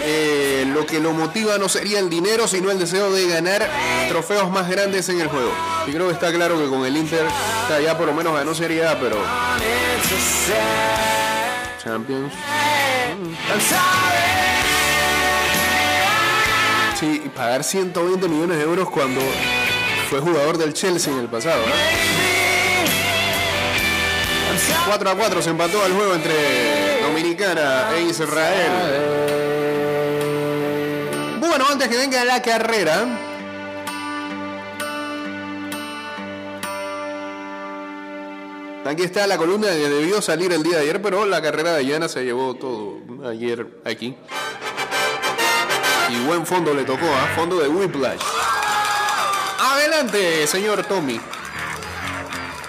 Eh, 0.00 0.66
lo 0.72 0.84
que 0.86 1.00
lo 1.00 1.12
motiva 1.12 1.56
no 1.58 1.68
sería 1.68 2.00
el 2.00 2.10
dinero, 2.10 2.46
sino 2.46 2.70
el 2.70 2.78
deseo 2.78 3.10
de 3.10 3.28
ganar 3.28 3.66
trofeos 4.08 4.50
más 4.50 4.68
grandes 4.68 5.08
en 5.08 5.20
el 5.20 5.28
juego. 5.28 5.50
Y 5.86 5.92
creo 5.92 6.08
que 6.08 6.14
está 6.14 6.30
claro 6.32 6.58
que 6.58 6.68
con 6.68 6.84
el 6.84 6.96
Inter 6.96 7.24
o 7.24 7.80
ya 7.80 7.96
por 7.96 8.06
lo 8.06 8.12
menos 8.12 8.34
ganó 8.34 8.54
Serie 8.54 8.86
A, 8.86 8.98
pero 9.00 9.16
Champions. 11.82 12.32
Sí, 17.00 17.30
pagar 17.34 17.64
120 17.64 18.28
millones 18.28 18.58
de 18.58 18.64
euros 18.64 18.90
cuando 18.90 19.20
fue 20.08 20.20
jugador 20.20 20.56
del 20.56 20.72
Chelsea 20.72 21.12
en 21.12 21.20
el 21.20 21.26
pasado. 21.26 21.62
¿eh? 21.62 22.08
4 24.86 25.10
a 25.10 25.14
4 25.14 25.42
se 25.42 25.50
empató 25.50 25.84
el 25.84 25.92
juego 25.92 26.14
entre 26.14 27.02
Dominicana 27.02 27.90
e 27.94 28.02
Israel. 28.02 28.72
Bueno, 31.40 31.66
antes 31.70 31.88
que 31.88 31.96
venga 31.96 32.24
la 32.24 32.40
carrera. 32.40 33.06
Aquí 38.86 39.02
está 39.02 39.26
la 39.26 39.36
columna 39.36 39.68
que 39.68 39.88
debió 39.88 40.22
salir 40.22 40.50
el 40.52 40.62
día 40.62 40.76
de 40.76 40.84
ayer, 40.84 41.02
pero 41.02 41.26
la 41.26 41.42
carrera 41.42 41.74
de 41.74 41.84
Llana 41.84 42.08
se 42.08 42.24
llevó 42.24 42.54
todo 42.54 42.96
ayer 43.28 43.66
aquí. 43.84 44.16
Y 46.08 46.24
buen 46.24 46.46
fondo 46.46 46.72
le 46.72 46.84
tocó, 46.84 47.04
¿ah? 47.04 47.28
Fondo 47.36 47.60
de 47.60 47.68
Whiplash. 47.68 48.47
Señor 50.46 50.84
Tommy. 50.84 51.18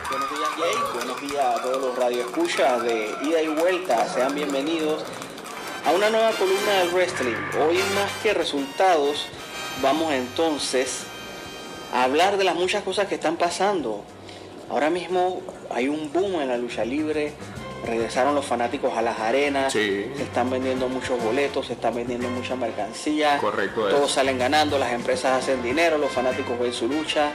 Buenos 0.09 0.29
días. 0.31 0.93
Buenos 0.95 1.21
días 1.21 1.45
a 1.45 1.61
todos 1.61 1.79
los 1.79 1.95
radioescuchas 1.95 2.81
de 2.81 3.13
ida 3.21 3.43
y 3.43 3.47
vuelta. 3.49 4.11
Sean 4.11 4.33
bienvenidos 4.33 5.03
a 5.85 5.91
una 5.91 6.09
nueva 6.09 6.31
columna 6.31 6.71
del 6.79 6.89
wrestling. 6.89 7.35
Hoy, 7.61 7.77
más 7.93 8.11
que 8.23 8.33
resultados, 8.33 9.27
vamos 9.79 10.11
entonces 10.11 11.01
a 11.93 12.05
hablar 12.05 12.37
de 12.37 12.45
las 12.45 12.55
muchas 12.55 12.81
cosas 12.81 13.07
que 13.07 13.13
están 13.13 13.37
pasando. 13.37 14.03
Ahora 14.67 14.89
mismo 14.89 15.43
hay 15.69 15.87
un 15.87 16.11
boom 16.11 16.41
en 16.41 16.47
la 16.47 16.57
lucha 16.57 16.83
libre. 16.83 17.33
Regresaron 17.85 18.35
los 18.35 18.45
fanáticos 18.45 18.95
a 18.97 19.01
las 19.01 19.19
arenas. 19.19 19.71
Sí. 19.73 20.11
Se 20.15 20.23
están 20.23 20.49
vendiendo 20.49 20.87
muchos 20.89 21.21
boletos, 21.23 21.67
se 21.67 21.73
están 21.73 21.95
vendiendo 21.95 22.29
mucha 22.29 22.55
mercancía. 22.55 23.37
Correcto 23.39 23.87
es. 23.89 23.95
Todos 23.95 24.11
salen 24.11 24.37
ganando, 24.37 24.77
las 24.77 24.91
empresas 24.93 25.43
hacen 25.43 25.63
dinero, 25.63 25.97
los 25.97 26.11
fanáticos 26.11 26.59
ven 26.59 26.73
su 26.73 26.87
lucha. 26.87 27.31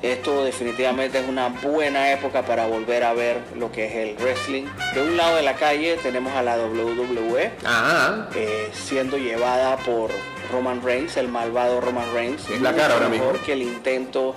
Esto 0.00 0.44
definitivamente 0.44 1.18
es 1.18 1.28
una 1.28 1.48
buena 1.48 2.12
época 2.12 2.42
para 2.42 2.66
volver 2.66 3.02
a 3.02 3.14
ver 3.14 3.38
lo 3.56 3.72
que 3.72 3.86
es 3.86 3.94
el 3.96 4.16
wrestling. 4.22 4.66
De 4.94 5.02
un 5.02 5.16
lado 5.16 5.34
de 5.36 5.42
la 5.42 5.54
calle 5.56 5.96
tenemos 6.00 6.32
a 6.34 6.42
la 6.42 6.56
WWE 6.56 7.50
Ajá. 7.64 8.28
eh, 8.36 8.70
siendo 8.72 9.16
llevada 9.18 9.76
por 9.78 10.12
Roman 10.52 10.82
Reigns, 10.84 11.16
el 11.16 11.26
malvado 11.26 11.80
Roman 11.80 12.12
Reigns. 12.14 12.48
Es 12.48 12.60
la 12.60 12.74
cara 12.76 12.94
ahora 12.94 13.08
mejor 13.08 13.32
mismo. 13.32 13.44
que 13.46 13.52
el 13.54 13.62
intento 13.62 14.36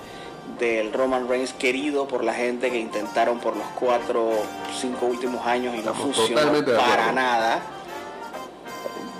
del 0.62 0.92
Roman 0.92 1.28
Reigns 1.28 1.52
querido 1.54 2.06
por 2.06 2.22
la 2.22 2.32
gente 2.32 2.70
que 2.70 2.78
intentaron 2.78 3.40
por 3.40 3.56
los 3.56 3.66
cuatro, 3.80 4.30
cinco 4.80 5.06
últimos 5.06 5.44
años 5.44 5.74
y 5.74 5.78
no 5.78 5.90
Estamos 5.90 6.16
funcionó 6.16 6.64
para 6.76 7.10
nada. 7.10 7.60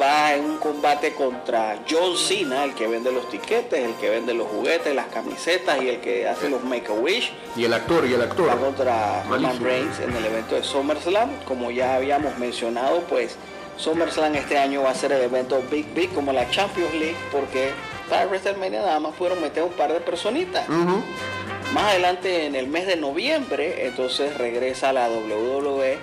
Va 0.00 0.34
en 0.34 0.44
un 0.44 0.58
combate 0.58 1.14
contra 1.14 1.80
John 1.90 2.16
Cena, 2.16 2.62
el 2.62 2.74
que 2.74 2.86
vende 2.86 3.10
los 3.10 3.28
tiquetes, 3.28 3.84
el 3.84 3.94
que 3.94 4.08
vende 4.08 4.34
los 4.34 4.46
juguetes, 4.46 4.94
las 4.94 5.06
camisetas 5.06 5.82
y 5.82 5.88
el 5.88 6.00
que 6.00 6.28
hace 6.28 6.48
los 6.48 6.62
Make-A-Wish 6.62 7.32
Y 7.56 7.64
el 7.64 7.72
actor, 7.74 8.06
y 8.06 8.14
el 8.14 8.20
va 8.20 8.24
actor. 8.24 8.58
contra 8.60 9.22
Roman 9.24 9.42
Malísimo. 9.42 9.66
Reigns 9.66 9.98
en 10.00 10.16
el 10.16 10.24
evento 10.24 10.54
de 10.54 10.62
SummerSlam. 10.62 11.28
Como 11.44 11.72
ya 11.72 11.96
habíamos 11.96 12.38
mencionado, 12.38 13.00
pues 13.08 13.36
SummerSlam 13.78 14.34
este 14.36 14.58
año 14.58 14.82
va 14.82 14.90
a 14.90 14.94
ser 14.94 15.10
el 15.12 15.22
evento 15.22 15.60
Big 15.70 15.92
Big 15.92 16.10
como 16.14 16.32
la 16.32 16.48
Champions 16.50 16.94
League 16.94 17.16
porque 17.32 17.70
para 18.12 18.26
WrestleMania 18.26 18.82
nada 18.82 19.00
más 19.00 19.14
pudieron 19.14 19.40
meter 19.40 19.62
un 19.62 19.72
par 19.72 19.90
de 19.90 20.00
personitas. 20.00 20.68
Más 20.68 21.84
adelante 21.84 22.44
en 22.44 22.54
el 22.54 22.66
mes 22.66 22.86
de 22.86 22.96
noviembre, 22.96 23.86
entonces 23.86 24.36
regresa 24.36 24.90
a 24.90 24.92
la 24.92 25.08
WWE 25.08 25.96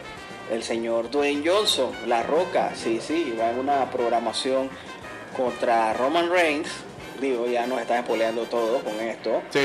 el 0.51 0.63
señor 0.63 1.11
Dwayne 1.11 1.47
Johnson, 1.47 1.91
La 2.07 2.23
Roca, 2.23 2.71
sí, 2.73 2.99
sí, 2.99 3.35
va 3.39 3.51
en 3.51 3.59
una 3.59 3.91
programación 3.91 4.71
contra 5.37 5.93
Roman 5.93 6.31
Reigns. 6.31 6.69
Digo, 7.21 7.45
ya 7.45 7.67
nos 7.67 7.79
están 7.79 8.03
spoileando 8.03 8.45
todo 8.45 8.79
con 8.79 8.99
esto 9.01 9.43
Sí. 9.51 9.59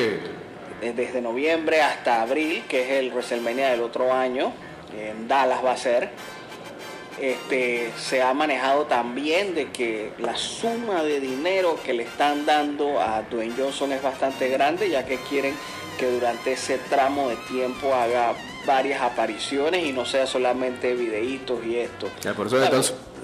eh, 0.83 0.93
desde 0.95 1.23
noviembre 1.23 1.81
hasta 1.81 2.21
abril, 2.21 2.63
que 2.69 2.83
es 2.83 2.91
el 2.91 3.11
WrestleMania 3.11 3.71
del 3.71 3.81
otro 3.81 4.13
año, 4.13 4.53
en 4.95 5.27
Dallas 5.29 5.65
va 5.65 5.73
a 5.73 5.77
ser. 5.79 6.11
Este, 7.21 7.91
se 7.97 8.23
ha 8.23 8.35
manejado 8.35 8.87
también 8.87 9.55
de 9.55 9.71
que 9.71 10.13
la 10.19 10.37
suma 10.37 11.03
de 11.03 11.21
dinero 11.21 11.79
que 11.85 11.93
le 11.93 12.03
están 12.03 12.45
dando 12.45 13.01
a 13.01 13.23
Dwayne 13.31 13.55
Johnson 13.57 13.93
es 13.93 14.03
bastante 14.03 14.49
grande, 14.49 14.91
ya 14.91 15.07
que 15.07 15.17
quieren 15.29 15.55
que 15.99 16.11
durante 16.11 16.53
ese 16.53 16.79
tramo 16.79 17.29
de 17.29 17.37
tiempo 17.49 17.95
haga 17.95 18.35
varias 18.67 19.01
apariciones 19.01 19.85
y 19.85 19.93
no 19.93 20.05
sea 20.05 20.27
solamente 20.27 20.95
videitos 20.95 21.65
y 21.65 21.77
esto. 21.79 22.09
Ya, 22.23 22.35
por 22.35 22.49
eso 22.49 22.59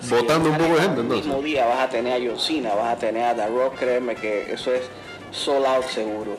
botando 0.09 0.51
un 0.51 0.57
poco 0.57 0.77
de 0.77 0.81
gente 0.83 1.01
El 1.01 1.07
mismo 1.09 1.43
día 1.43 1.67
vas 1.67 1.81
a 1.81 1.89
tener 1.89 2.13
a 2.15 2.25
John 2.31 2.39
Cena, 2.39 2.75
vas 2.75 2.95
a 2.95 2.99
tener 2.99 3.25
a 3.25 3.35
The 3.35 3.49
Rock, 3.49 3.77
créeme 3.79 4.15
que 4.15 4.53
eso 4.53 4.73
es 4.73 4.83
sold 5.33 5.67
out 5.67 5.85
seguro. 5.87 6.37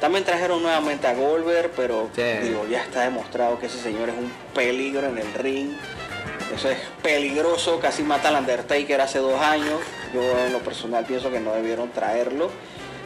También 0.00 0.24
trajeron 0.24 0.62
nuevamente 0.62 1.06
a 1.06 1.14
Goldberg, 1.14 1.70
pero 1.76 2.08
Sí. 2.14 2.22
digo, 2.42 2.66
ya 2.68 2.82
está 2.82 3.02
demostrado 3.02 3.58
que 3.60 3.66
ese 3.66 3.78
señor 3.78 4.08
es 4.08 4.16
un 4.16 4.32
peligro 4.54 5.06
en 5.06 5.18
el 5.18 5.32
ring. 5.34 5.70
Eso 6.54 6.68
es 6.70 6.78
peligroso, 7.02 7.80
casi 7.80 8.02
mata 8.02 8.28
al 8.28 8.36
Undertaker 8.36 9.00
hace 9.00 9.18
dos 9.18 9.40
años. 9.40 9.80
Yo 10.12 10.20
en 10.38 10.52
lo 10.52 10.58
personal 10.58 11.04
pienso 11.04 11.30
que 11.30 11.40
no 11.40 11.52
debieron 11.52 11.90
traerlo. 11.90 12.50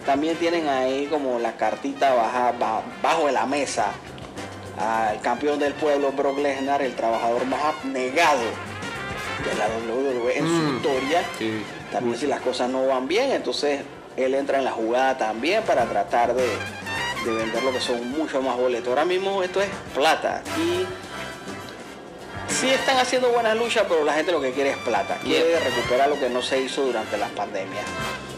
También 0.04 0.37
tienen 0.37 0.68
ahí 0.68 1.06
como 1.06 1.38
la 1.38 1.52
cartita 1.56 2.14
baja, 2.14 2.52
ba- 2.59 2.82
bajo 3.02 3.26
de 3.26 3.32
la 3.32 3.46
mesa 3.46 3.87
al 4.78 5.20
campeón 5.20 5.59
del 5.59 5.72
pueblo 5.74 6.12
Brock 6.12 6.38
Lesnar, 6.38 6.82
el 6.82 6.94
trabajador 6.94 7.44
más 7.46 7.61
abnegado 7.62 8.40
de 9.44 9.54
la 9.59 9.66
WWE 9.68 10.38
en 10.38 10.44
su 10.46 10.52
Mm. 10.52 10.76
historia. 10.76 11.22
Sí. 11.38 11.62
También 11.92 12.18
si 12.18 12.26
las 12.26 12.40
cosas 12.40 12.68
no 12.68 12.87
van 12.87 13.06
bien, 13.09 13.30
entonces 13.32 13.80
él 14.16 14.35
entra 14.35 14.59
en 14.59 14.64
la 14.64 14.72
jugada 14.72 15.16
también 15.16 15.62
para 15.62 15.85
tratar 15.85 16.35
de, 16.35 16.46
de 17.24 17.32
vender 17.32 17.62
lo 17.62 17.72
que 17.72 17.80
son 17.80 18.11
mucho 18.11 18.42
más 18.42 18.56
boletos. 18.56 18.88
Ahora 18.88 19.04
mismo 19.04 19.42
esto 19.42 19.61
es 19.61 19.68
plata. 19.94 20.42
Y 20.59 20.85
sí 22.48 22.70
están 22.70 22.98
haciendo 22.98 23.30
buenas 23.30 23.56
luchas, 23.56 23.85
pero 23.88 24.04
la 24.04 24.14
gente 24.14 24.32
lo 24.32 24.40
que 24.40 24.52
quiere 24.52 24.70
es 24.70 24.76
plata. 24.78 25.18
Quiere 25.22 25.59
recuperar 25.61 26.09
lo 26.09 26.18
que 26.18 26.28
no 26.28 26.42
se 26.42 26.61
hizo 26.61 26.85
durante 26.85 27.16
las 27.16 27.30
pandemias. 27.30 27.85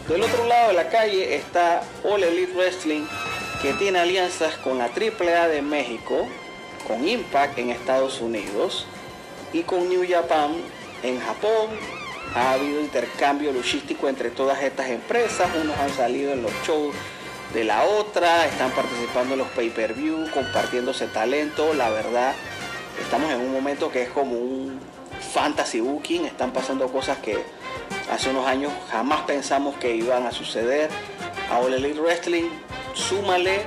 Del 0.08 0.22
otro 0.22 0.46
lado 0.46 0.68
de 0.68 0.74
la 0.74 0.88
calle 0.88 1.34
está 1.36 1.82
All 2.04 2.22
Elite 2.22 2.52
Wrestling, 2.54 3.06
que 3.62 3.72
tiene 3.74 3.98
alianzas 3.98 4.56
con 4.58 4.78
la 4.78 4.86
AAA 4.86 5.48
de 5.48 5.62
México, 5.62 6.26
con 6.86 7.06
Impact 7.06 7.58
en 7.58 7.70
Estados 7.70 8.20
Unidos 8.20 8.86
y 9.52 9.62
con 9.62 9.88
New 9.88 10.06
Japan 10.08 10.52
en 11.02 11.20
Japón. 11.20 11.68
Ha 12.34 12.52
habido 12.52 12.80
intercambio 12.80 13.52
logístico 13.52 14.08
entre 14.08 14.30
todas 14.30 14.62
estas 14.62 14.88
empresas. 14.88 15.48
Unos 15.60 15.76
han 15.78 15.90
salido 15.90 16.32
en 16.32 16.42
los 16.42 16.52
shows 16.66 16.94
de 17.52 17.64
la 17.64 17.84
otra, 17.84 18.46
están 18.46 18.70
participando 18.72 19.34
en 19.34 19.38
los 19.38 19.48
pay-per-view, 19.48 20.30
compartiéndose 20.32 21.06
talento, 21.06 21.72
la 21.74 21.88
verdad, 21.88 22.34
estamos 23.00 23.30
en 23.30 23.40
un 23.40 23.52
momento 23.52 23.90
que 23.90 24.02
es 24.02 24.10
como 24.10 24.32
un 24.32 24.80
fantasy 25.32 25.80
booking, 25.80 26.26
están 26.26 26.52
pasando 26.52 26.88
cosas 26.88 27.18
que 27.18 27.38
hace 28.10 28.30
unos 28.30 28.46
años 28.46 28.72
jamás 28.90 29.22
pensamos 29.22 29.76
que 29.76 29.94
iban 29.94 30.26
a 30.26 30.32
suceder. 30.32 30.90
A 31.50 31.60
All 31.60 31.72
Elite 31.72 31.98
Wrestling, 31.98 32.50
súmale 32.92 33.62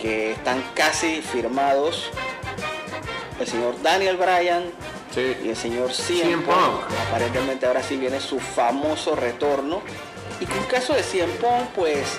que 0.00 0.32
están 0.32 0.62
casi 0.74 1.22
firmados 1.22 2.10
el 3.38 3.46
señor 3.46 3.80
Daniel 3.82 4.16
Bryan 4.16 4.64
y 5.16 5.48
el 5.48 5.56
señor 5.56 5.92
CM. 5.92 6.42
Punk. 6.42 6.82
Aparentemente 7.08 7.66
ahora 7.66 7.82
sí 7.82 7.96
viene 7.96 8.20
su 8.20 8.38
famoso 8.38 9.16
retorno. 9.16 9.80
Y 10.40 10.44
con 10.44 10.58
el 10.58 10.66
caso 10.66 10.92
de 10.92 11.02
CM 11.02 11.32
Punk, 11.34 11.68
pues 11.74 12.18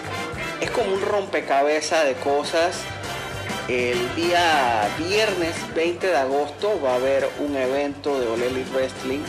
es 0.59 0.71
como 0.71 0.93
un 0.93 1.01
rompecabezas 1.01 2.05
de 2.05 2.13
cosas. 2.15 2.81
El 3.67 4.15
día 4.15 4.87
viernes 4.97 5.53
20 5.75 6.07
de 6.07 6.15
agosto 6.15 6.79
va 6.81 6.93
a 6.93 6.95
haber 6.95 7.27
un 7.39 7.53
evento 7.53 8.17
de 8.17 8.25
All 8.25 8.41
Elite 8.41 8.71
Wrestling 8.71 9.19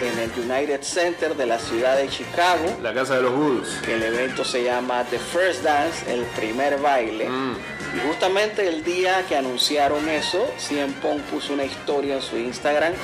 en 0.00 0.18
el 0.18 0.30
United 0.50 0.80
Center 0.80 1.36
de 1.36 1.44
la 1.44 1.58
ciudad 1.58 1.98
de 1.98 2.08
Chicago. 2.08 2.64
La 2.82 2.94
casa 2.94 3.16
de 3.16 3.22
los 3.22 3.34
Bulls. 3.34 3.68
El 3.86 4.02
evento 4.02 4.42
se 4.42 4.64
llama 4.64 5.04
The 5.04 5.18
First 5.18 5.62
Dance, 5.62 6.10
el 6.10 6.24
primer 6.34 6.80
baile. 6.80 7.28
Mm. 7.28 7.56
Y 7.94 8.08
justamente 8.08 8.66
el 8.66 8.82
día 8.84 9.22
que 9.28 9.36
anunciaron 9.36 10.08
eso, 10.08 10.50
CM 10.56 10.94
Punk 11.02 11.20
puso 11.24 11.52
una 11.52 11.66
historia 11.66 12.14
en 12.14 12.22
su 12.22 12.38
Instagram 12.38 12.94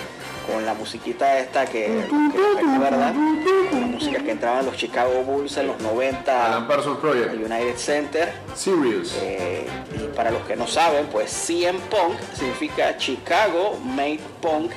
con 0.51 0.65
la 0.65 0.75
musiquita 0.75 1.39
esta 1.39 1.67
que, 1.67 1.87
que 1.87 2.39
recuerda, 2.63 3.13
la 3.13 3.87
música 3.87 4.23
que 4.23 4.31
entraban 4.31 4.65
los 4.67 4.77
Chicago 4.77 5.23
Bulls 5.23 5.57
en 5.59 5.67
los 5.69 5.81
90 5.81 6.47
Alan 6.47 6.67
Parsons 6.67 6.97
al 6.97 7.01
Project. 7.01 7.35
United 7.35 7.77
Center. 7.77 8.33
Serious. 8.55 9.15
Eh, 9.23 9.67
y 9.95 10.17
para 10.17 10.31
los 10.31 10.43
que 10.47 10.57
no 10.57 10.67
saben, 10.67 11.07
pues 11.07 11.31
CM 11.31 11.79
Punk 11.91 12.19
significa 12.35 12.97
Chicago 12.97 13.79
Made 13.85 14.21
Punk. 14.41 14.73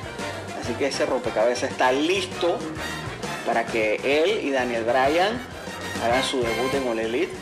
Así 0.62 0.74
que 0.74 0.86
ese 0.86 1.06
rompecabezas 1.06 1.70
está 1.70 1.90
listo 1.90 2.56
para 3.46 3.64
que 3.66 3.96
él 4.04 4.44
y 4.46 4.50
Daniel 4.50 4.84
Bryan 4.84 5.40
hagan 6.04 6.22
su 6.22 6.38
debut 6.38 6.72
en 6.74 6.86
All 6.88 6.98
Elite. 6.98 7.32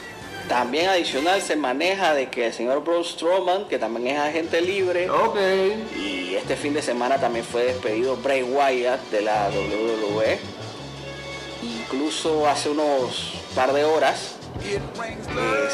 También 0.49 0.89
adicional 0.89 1.41
se 1.43 1.55
maneja 1.55 2.13
de 2.15 2.29
que 2.29 2.47
el 2.47 2.53
señor 2.53 2.83
Braun 2.83 3.05
Strowman, 3.05 3.69
que 3.69 3.79
también 3.79 4.17
es 4.17 4.21
agente 4.21 4.61
libre, 4.61 5.09
Ok. 5.09 5.37
y 5.97 6.20
este 6.37 6.57
fin 6.57 6.75
de 6.75 6.83
semana 6.83 7.19
también 7.19 7.45
fue 7.45 7.65
despedido 7.65 8.17
Bray 8.17 8.43
Wyatt 8.43 9.01
de 9.11 9.23
la 9.23 9.49
WWE. 9.49 10.39
Incluso 11.63 12.49
hace 12.49 12.71
unos 12.71 13.35
par 13.55 13.73
de 13.73 13.85
horas 13.85 14.37
eh, 14.65 14.79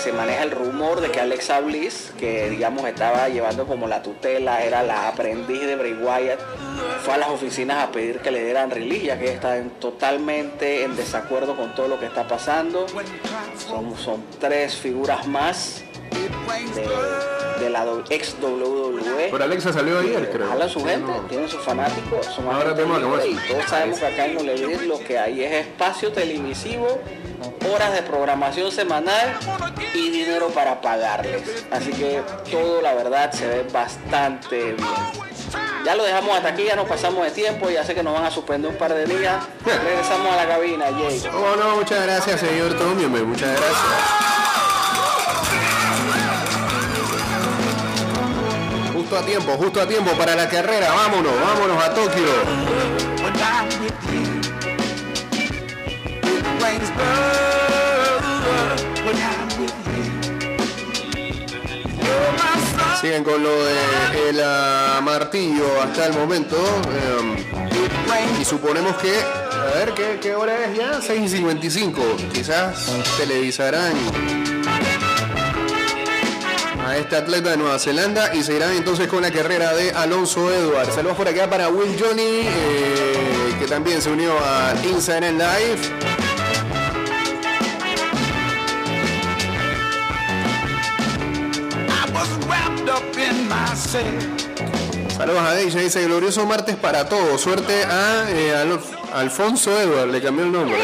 se 0.02 0.12
maneja 0.12 0.42
el 0.42 0.50
rumor 0.50 1.00
de 1.00 1.10
que 1.10 1.20
Alexa 1.20 1.60
Bliss, 1.60 2.12
que 2.18 2.50
digamos 2.50 2.84
estaba 2.86 3.28
llevando 3.28 3.66
como 3.66 3.86
la 3.86 4.02
tutela, 4.02 4.62
era 4.62 4.82
la 4.82 5.08
aprendiz 5.08 5.60
de 5.60 5.76
Bray 5.76 5.94
Wyatt, 5.94 6.40
fue 7.04 7.14
a 7.14 7.16
las 7.18 7.30
oficinas 7.30 7.84
a 7.84 7.92
pedir 7.92 8.20
que 8.20 8.30
le 8.30 8.44
dieran 8.44 8.70
release, 8.70 9.06
ya 9.06 9.18
que 9.18 9.32
están 9.32 9.70
totalmente 9.80 10.84
en 10.84 10.96
desacuerdo 10.96 11.56
con 11.56 11.74
todo 11.74 11.88
lo 11.88 11.98
que 11.98 12.06
está 12.06 12.26
pasando. 12.26 12.86
Son, 13.58 13.96
son 13.96 14.24
tres 14.38 14.76
figuras 14.76 15.26
más 15.26 15.82
de 17.58 17.70
la 17.70 17.86
ex 18.10 18.36
WWE. 18.40 19.28
Pero 19.30 19.44
Alexa 19.44 19.72
salió 19.72 19.98
ayer, 19.98 20.30
creo. 20.30 20.48
Jalan 20.48 20.68
su 20.68 20.80
Sí, 20.80 20.86
gente, 20.86 21.10
no. 21.10 21.20
tienen 21.28 21.48
sus 21.48 21.60
fanáticos, 21.62 22.26
son 22.26 22.48
Ahora 22.48 22.74
tenemos 22.74 23.00
y 23.26 23.34
todos 23.52 23.64
sabemos 23.68 23.98
que 23.98 24.06
acá 24.06 24.26
en 24.26 24.38
Olevir 24.38 24.82
lo 24.82 24.98
que 24.98 25.18
hay 25.18 25.42
es 25.42 25.52
espacio 25.66 26.12
televisivo, 26.12 26.86
horas 27.72 27.92
de 27.94 28.02
programación 28.02 28.70
semanal 28.70 29.38
y 29.94 30.10
dinero 30.10 30.48
para 30.48 30.80
pagarles. 30.80 31.66
Así 31.70 31.92
que 31.92 32.22
todo 32.50 32.80
la 32.82 32.94
verdad 32.94 33.32
se 33.32 33.46
ve 33.46 33.66
bastante 33.72 34.72
bien. 34.72 34.76
Ya 35.84 35.94
lo 35.94 36.02
dejamos 36.02 36.36
hasta 36.36 36.48
aquí, 36.48 36.64
ya 36.64 36.74
nos 36.74 36.88
pasamos 36.88 37.24
de 37.24 37.30
tiempo, 37.30 37.70
ya 37.70 37.84
sé 37.84 37.94
que 37.94 38.02
nos 38.02 38.12
van 38.12 38.24
a 38.24 38.30
suspender 38.30 38.70
un 38.70 38.76
par 38.76 38.92
de 38.92 39.06
días. 39.06 39.44
Regresamos 39.64 40.32
a 40.32 40.36
la 40.36 40.48
cabina, 40.48 40.86
Jay. 40.86 41.22
Oh, 41.32 41.54
no, 41.56 41.76
muchas 41.76 42.02
gracias, 42.04 42.40
señor 42.40 42.74
Tommy, 42.74 43.06
muchas 43.06 43.50
gracias. 43.50 44.25
Justo 49.16 49.30
a 49.30 49.30
tiempo, 49.30 49.52
justo 49.56 49.80
a 49.80 49.86
tiempo 49.86 50.10
para 50.12 50.34
la 50.34 50.46
carrera. 50.46 50.92
Vámonos, 50.92 51.32
vámonos 51.40 51.82
a 51.82 51.94
Tokio. 51.94 52.26
Siguen 63.00 63.24
con 63.24 63.42
lo 63.42 63.64
de 63.64 64.28
el 64.28 64.42
ah, 64.44 65.00
martillo 65.02 65.80
hasta 65.82 66.08
el 66.08 66.12
momento. 66.12 66.56
em, 67.10 67.36
y 68.38 68.44
suponemos 68.44 68.96
que, 68.96 69.18
a 69.18 69.78
ver, 69.78 69.94
¿qué, 69.94 70.18
qué 70.20 70.34
hora 70.34 70.66
es 70.66 70.76
ya? 70.76 71.00
6 71.00 71.22
y 71.22 71.36
55. 71.36 72.02
Quizás 72.34 72.92
televisarán 73.16 73.94
a 76.86 76.96
este 76.96 77.16
atleta 77.16 77.50
de 77.50 77.56
Nueva 77.56 77.78
Zelanda 77.78 78.32
y 78.34 78.42
seguirán 78.42 78.72
entonces 78.72 79.08
con 79.08 79.22
la 79.22 79.30
carrera 79.32 79.74
de 79.74 79.90
Alonso 79.90 80.52
Edwards. 80.52 80.94
Saludos 80.94 81.16
por 81.16 81.26
acá 81.28 81.50
para 81.50 81.68
Will 81.68 81.96
Johnny, 82.00 82.22
eh, 82.46 83.56
que 83.58 83.66
también 83.66 84.00
se 84.00 84.10
unió 84.10 84.32
a 84.38 84.72
Instagram 84.84 85.34
Live. 85.36 86.06
Saludos 95.16 95.42
a 95.42 95.54
Deisha, 95.54 95.78
dice 95.80 96.04
glorioso 96.04 96.44
martes 96.46 96.76
para 96.76 97.08
todos. 97.08 97.40
Suerte 97.40 97.84
a 97.84 98.30
eh, 98.30 98.54
Al- 98.54 98.80
Alfonso 99.14 99.78
Edward, 99.80 100.08
le 100.10 100.20
cambió 100.22 100.44
el 100.44 100.52
nombre. 100.52 100.76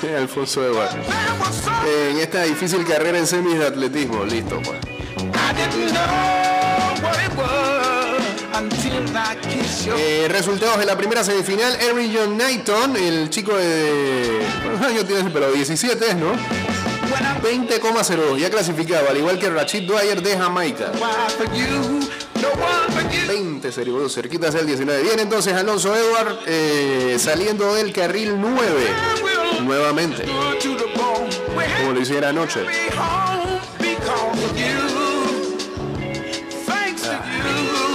Sí, 0.00 0.08
Alfonso 0.08 0.72
was 0.72 0.90
something 0.90 2.10
En 2.10 2.18
esta 2.18 2.44
difícil 2.44 2.86
carrera 2.86 3.18
en 3.18 3.26
semis 3.26 3.58
de 3.58 3.66
atletismo, 3.66 4.24
listo 4.24 4.60
pues. 4.62 4.78
Eh, 9.96 10.28
resultados 10.30 10.78
de 10.78 10.86
la 10.86 10.96
primera 10.96 11.24
semifinal, 11.24 11.76
Eric 11.80 12.12
John 12.14 12.34
Knighton, 12.34 12.96
el 12.96 13.30
chico 13.30 13.56
de... 13.56 14.40
¿Cuántos 14.62 14.86
años 14.86 15.06
tienes? 15.06 15.32
Pero 15.32 15.50
17 15.52 16.06
es, 16.06 16.16
¿no? 16.16 16.32
when 17.10 17.24
I'm 17.24 17.40
20,02, 17.42 18.38
ya 18.38 18.50
clasificado, 18.50 19.08
al 19.10 19.16
igual 19.16 19.38
que 19.38 19.50
Rachid 19.50 19.86
Dwyer 19.86 20.22
de 20.22 20.36
Jamaica. 20.36 20.92
wild 20.94 21.30
for 21.36 21.46
you. 21.54 22.00
No 22.40 22.48
one 22.52 22.92
for 22.92 23.02
you. 23.10 23.26
20 23.26 23.72
serio, 23.72 24.08
cerquita 24.08 24.48
hacia 24.48 24.60
el 24.60 24.66
19. 24.66 25.02
Bien, 25.02 25.18
entonces 25.18 25.52
Alonso 25.54 25.94
Edward 25.94 26.38
eh, 26.46 27.16
saliendo 27.18 27.74
del 27.74 27.92
carril 27.92 28.36
9, 28.40 28.56
I 28.56 29.22
will 29.22 29.29
nuevamente, 29.62 30.24
como 31.78 31.92
lo 31.92 32.00
hiciera 32.00 32.30
anoche. 32.30 32.60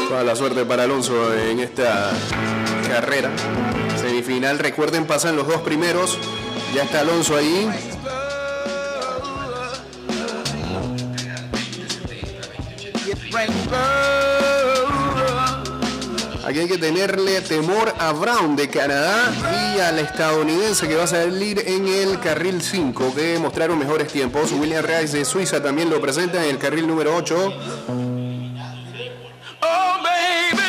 Toda 0.09 0.23
la 0.23 0.35
suerte 0.35 0.65
para 0.65 0.83
Alonso 0.83 1.33
en 1.33 1.59
esta 1.59 2.11
carrera. 2.87 3.31
Semifinal, 3.99 4.59
recuerden, 4.59 5.05
pasan 5.05 5.35
los 5.35 5.47
dos 5.47 5.61
primeros. 5.61 6.17
Ya 6.73 6.83
está 6.83 7.01
Alonso 7.01 7.35
ahí. 7.35 7.69
Aquí 16.45 16.59
hay 16.59 16.67
que 16.67 16.77
tenerle 16.77 17.41
temor 17.41 17.91
a 17.97 18.11
Brown 18.11 18.55
de 18.55 18.69
Canadá 18.69 19.33
y 19.75 19.79
al 19.79 19.97
estadounidense 19.97 20.87
que 20.87 20.95
va 20.95 21.05
a 21.05 21.07
salir 21.07 21.63
en 21.65 21.87
el 21.87 22.19
carril 22.19 22.61
5, 22.61 23.15
que 23.15 23.39
mostraron 23.39 23.79
mejores 23.79 24.09
tiempos. 24.09 24.51
William 24.51 24.85
Rice 24.85 25.17
de 25.17 25.25
Suiza 25.25 25.63
también 25.63 25.89
lo 25.89 25.99
presenta 25.99 26.43
en 26.43 26.51
el 26.51 26.59
carril 26.59 26.85
número 26.85 27.15
8. 27.15 27.35
Oh, 29.59 29.95
baby. 30.03 30.61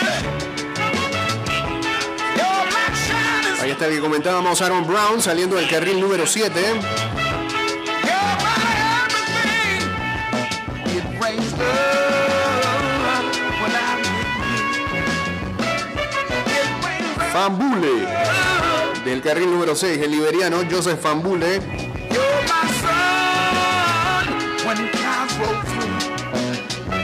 You're 2.37 2.71
my 2.71 2.97
shining 2.97 3.61
Ahí 3.61 3.71
está 3.73 3.87
el 3.87 3.97
que 3.97 4.01
comentábamos, 4.01 4.63
Aaron 4.63 4.87
Brown 4.87 5.21
saliendo 5.21 5.57
del 5.57 5.69
carril 5.69 6.01
número 6.01 6.27
7. 6.27 6.59
Fambule 17.37 18.09
del 19.05 19.21
carril 19.21 19.51
número 19.51 19.77
6, 19.77 20.01
el 20.01 20.11
liberiano 20.11 20.63
Joseph 20.71 20.99
Fambule. 20.99 21.61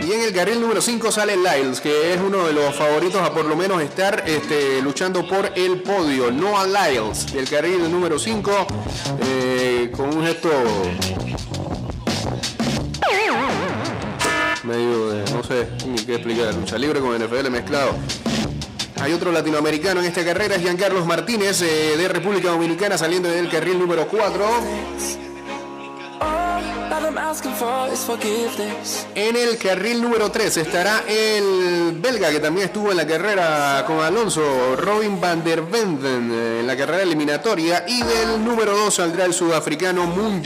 Y 0.03 0.11
en 0.11 0.23
el 0.23 0.33
carril 0.33 0.59
número 0.59 0.81
5 0.81 1.13
sale 1.13 1.37
Lyles, 1.37 1.83
que 1.83 2.15
es 2.15 2.21
uno 2.23 2.47
de 2.47 2.55
los 2.55 2.75
favoritos 2.75 3.21
a 3.21 3.35
por 3.35 3.45
lo 3.45 3.57
menos 3.57 3.83
estar 3.83 4.25
este, 4.27 4.81
luchando 4.81 5.29
por 5.29 5.53
el 5.55 5.83
podio. 5.83 6.31
Noah 6.31 6.67
Lyles, 6.67 7.31
del 7.35 7.47
carril 7.47 7.93
número 7.93 8.19
5, 8.19 8.67
eh, 9.21 9.93
con 9.95 10.17
un 10.17 10.25
gesto 10.25 10.49
medio 14.65 15.11
de, 15.11 15.31
no 15.33 15.43
sé 15.43 15.69
ni 15.87 15.99
qué 15.99 16.15
explicar, 16.15 16.55
lucha 16.55 16.79
libre 16.79 17.01
con 17.01 17.15
NFL 17.19 17.51
mezclado. 17.51 17.95
Hay 19.03 19.13
otro 19.13 19.33
latinoamericano 19.33 19.99
en 19.99 20.07
esta 20.07 20.25
carrera, 20.25 20.55
es 20.55 20.63
Giancarlos 20.63 21.05
Martínez 21.05 21.61
eh, 21.61 21.97
de 21.97 22.07
República 22.07 22.51
Dominicana 22.51 22.97
saliendo 22.97 23.29
del 23.29 23.51
carril 23.51 23.77
número 23.77 24.07
4. 24.07 24.45
All 26.21 27.05
I'm 27.05 27.19
asking 27.19 27.53
for 27.55 27.93
is 27.93 27.99
forgiveness. 27.99 29.05
En 29.17 29.35
el 29.35 29.59
carril 29.59 30.01
número 30.01 30.31
3 30.31 30.57
estará 30.57 31.03
el 31.09 31.99
belga 32.01 32.31
que 32.31 32.39
también 32.39 32.67
estuvo 32.67 32.93
en 32.93 32.99
la 32.99 33.05
carrera 33.05 33.83
con 33.89 33.99
Alonso, 33.99 34.77
Robin 34.77 35.21
van 35.21 35.43
der 35.43 35.63
Venden, 35.63 36.31
eh, 36.31 36.61
en 36.61 36.67
la 36.69 36.77
carrera 36.77 37.03
eliminatoria. 37.03 37.85
Y 37.89 38.05
del 38.05 38.45
número 38.45 38.77
2 38.77 38.95
saldrá 38.95 39.25
el 39.25 39.35
sudafricano 39.35 40.07
Moon 40.07 40.41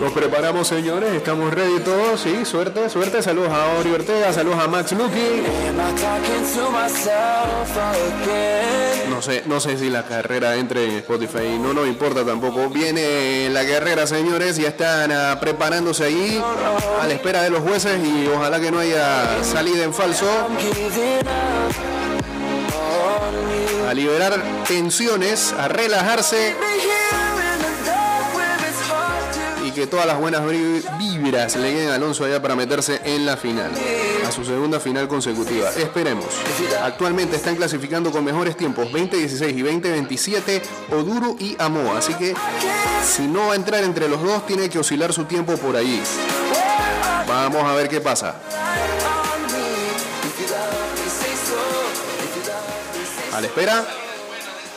Nos 0.00 0.12
preparamos, 0.12 0.66
señores, 0.66 1.12
estamos 1.12 1.52
ready 1.52 1.80
todos. 1.80 2.20
Sí, 2.20 2.44
suerte, 2.44 2.88
suerte. 2.88 3.22
Saludos 3.22 3.50
a 3.52 3.78
Ori 3.78 3.90
Ortega, 3.90 4.32
saludos 4.32 4.58
a 4.60 4.68
Max 4.68 4.92
Lucky. 4.92 5.42
No 9.10 9.20
sé, 9.20 9.42
no 9.46 9.60
sé 9.60 9.76
si 9.76 9.90
la 9.90 10.04
carrera 10.04 10.56
entre 10.56 10.84
en 10.86 10.90
Spotify, 10.98 11.58
no 11.60 11.74
nos 11.74 11.86
importa 11.86 12.24
tampoco. 12.24 12.68
Viene 12.70 13.50
la 13.50 13.66
carrera, 13.66 14.06
señores, 14.06 14.56
ya 14.56 14.68
están 14.68 15.12
ah, 15.12 15.38
preparándose 15.38 16.04
ahí 16.04 16.42
a 17.00 17.06
la 17.06 17.12
espera 17.12 17.42
de 17.42 17.50
los 17.50 17.60
jueces 17.60 17.98
y 18.02 18.26
ojalá 18.28 18.58
que 18.58 18.70
no 18.70 18.78
haya 18.78 19.44
salida 19.44 19.84
en 19.84 19.92
falso. 19.92 20.26
A 23.86 23.92
liberar 23.92 24.42
tensiones, 24.66 25.52
a 25.52 25.68
relajarse 25.68 26.54
que 29.74 29.86
todas 29.86 30.06
las 30.06 30.18
buenas 30.18 30.46
vi- 30.46 30.82
vibras 30.98 31.56
le 31.56 31.72
lleguen 31.72 31.90
a 31.90 31.94
Alonso 31.96 32.24
allá 32.24 32.40
para 32.40 32.54
meterse 32.54 33.00
en 33.04 33.26
la 33.26 33.36
final, 33.36 33.70
a 34.26 34.30
su 34.30 34.44
segunda 34.44 34.78
final 34.80 35.08
consecutiva. 35.08 35.70
Esperemos. 35.70 36.26
Actualmente 36.82 37.36
están 37.36 37.56
clasificando 37.56 38.10
con 38.12 38.24
mejores 38.24 38.56
tiempos 38.56 38.84
2016 38.92 39.56
y 39.56 39.62
2027 39.62 40.62
Oduro 40.92 41.36
y 41.38 41.56
Amoa, 41.58 41.98
así 41.98 42.14
que 42.14 42.34
si 43.06 43.22
no 43.26 43.48
va 43.48 43.52
a 43.54 43.56
entrar 43.56 43.82
entre 43.84 44.08
los 44.08 44.22
dos 44.22 44.46
tiene 44.46 44.68
que 44.68 44.78
oscilar 44.78 45.12
su 45.12 45.24
tiempo 45.24 45.56
por 45.56 45.76
allí. 45.76 46.00
Vamos 47.26 47.64
a 47.64 47.74
ver 47.74 47.88
qué 47.88 48.00
pasa. 48.00 48.36
A 53.32 53.40
la 53.40 53.46
espera. 53.48 53.84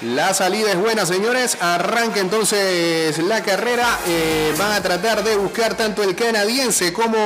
La 0.02 0.32
salida 0.36 0.70
es 0.72 0.78
buena, 0.78 1.08
señores. 1.08 1.58
Arranca 1.60 2.20
entonces 2.20 3.18
la 3.18 3.42
carrera. 3.42 3.98
Eh, 4.08 4.54
van 4.56 4.72
a 4.74 4.82
tratar 4.82 5.24
de 5.24 5.36
buscar 5.36 5.76
tanto 5.76 6.04
el 6.04 6.16
canadiense 6.16 6.94
como 6.94 7.18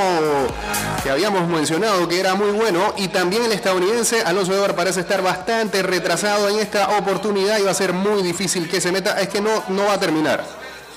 que 1.03 1.09
habíamos 1.09 1.49
mencionado 1.49 2.07
que 2.07 2.19
era 2.19 2.33
muy 2.33 2.51
bueno 2.51 2.93
y 2.95 3.09
también 3.09 3.43
el 3.43 3.51
estadounidense. 3.51 4.21
Alonso 4.21 4.53
Edward 4.53 4.75
parece 4.75 5.01
estar 5.01 5.21
bastante 5.21 5.83
retrasado 5.83 6.47
en 6.47 6.59
esta 6.59 6.97
oportunidad 6.97 7.59
y 7.59 7.63
va 7.63 7.71
a 7.71 7.73
ser 7.73 7.91
muy 7.91 8.23
difícil 8.23 8.69
que 8.69 8.79
se 8.79 8.93
meta. 8.93 9.19
Es 9.19 9.27
que 9.27 9.41
no, 9.41 9.63
no 9.67 9.87
va 9.87 9.93
a 9.93 9.99
terminar. 9.99 10.41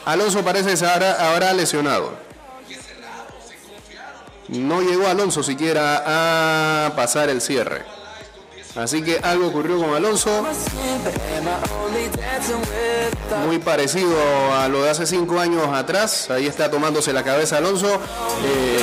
Alonso 0.05 0.45
parece 0.45 0.87
habrá, 0.87 1.33
habrá 1.33 1.53
lesionado. 1.53 2.13
No 4.47 4.81
llegó 4.81 5.09
Alonso 5.09 5.43
siquiera 5.43 6.05
a 6.87 6.95
pasar 6.95 7.31
el 7.31 7.41
cierre. 7.41 8.04
Así 8.77 9.03
que 9.03 9.19
algo 9.23 9.49
ocurrió 9.49 9.79
con 9.79 9.95
Alonso. 9.95 10.45
Muy 13.47 13.59
parecido 13.59 14.17
a 14.55 14.69
lo 14.69 14.83
de 14.83 14.91
hace 14.91 15.07
cinco 15.07 15.39
años 15.39 15.69
atrás. 15.73 16.31
Ahí 16.31 16.47
está 16.47 16.71
tomándose 16.71 17.13
la 17.13 17.23
cabeza 17.23 17.59
Alonso. 17.59 18.01
Eh, 18.45 18.79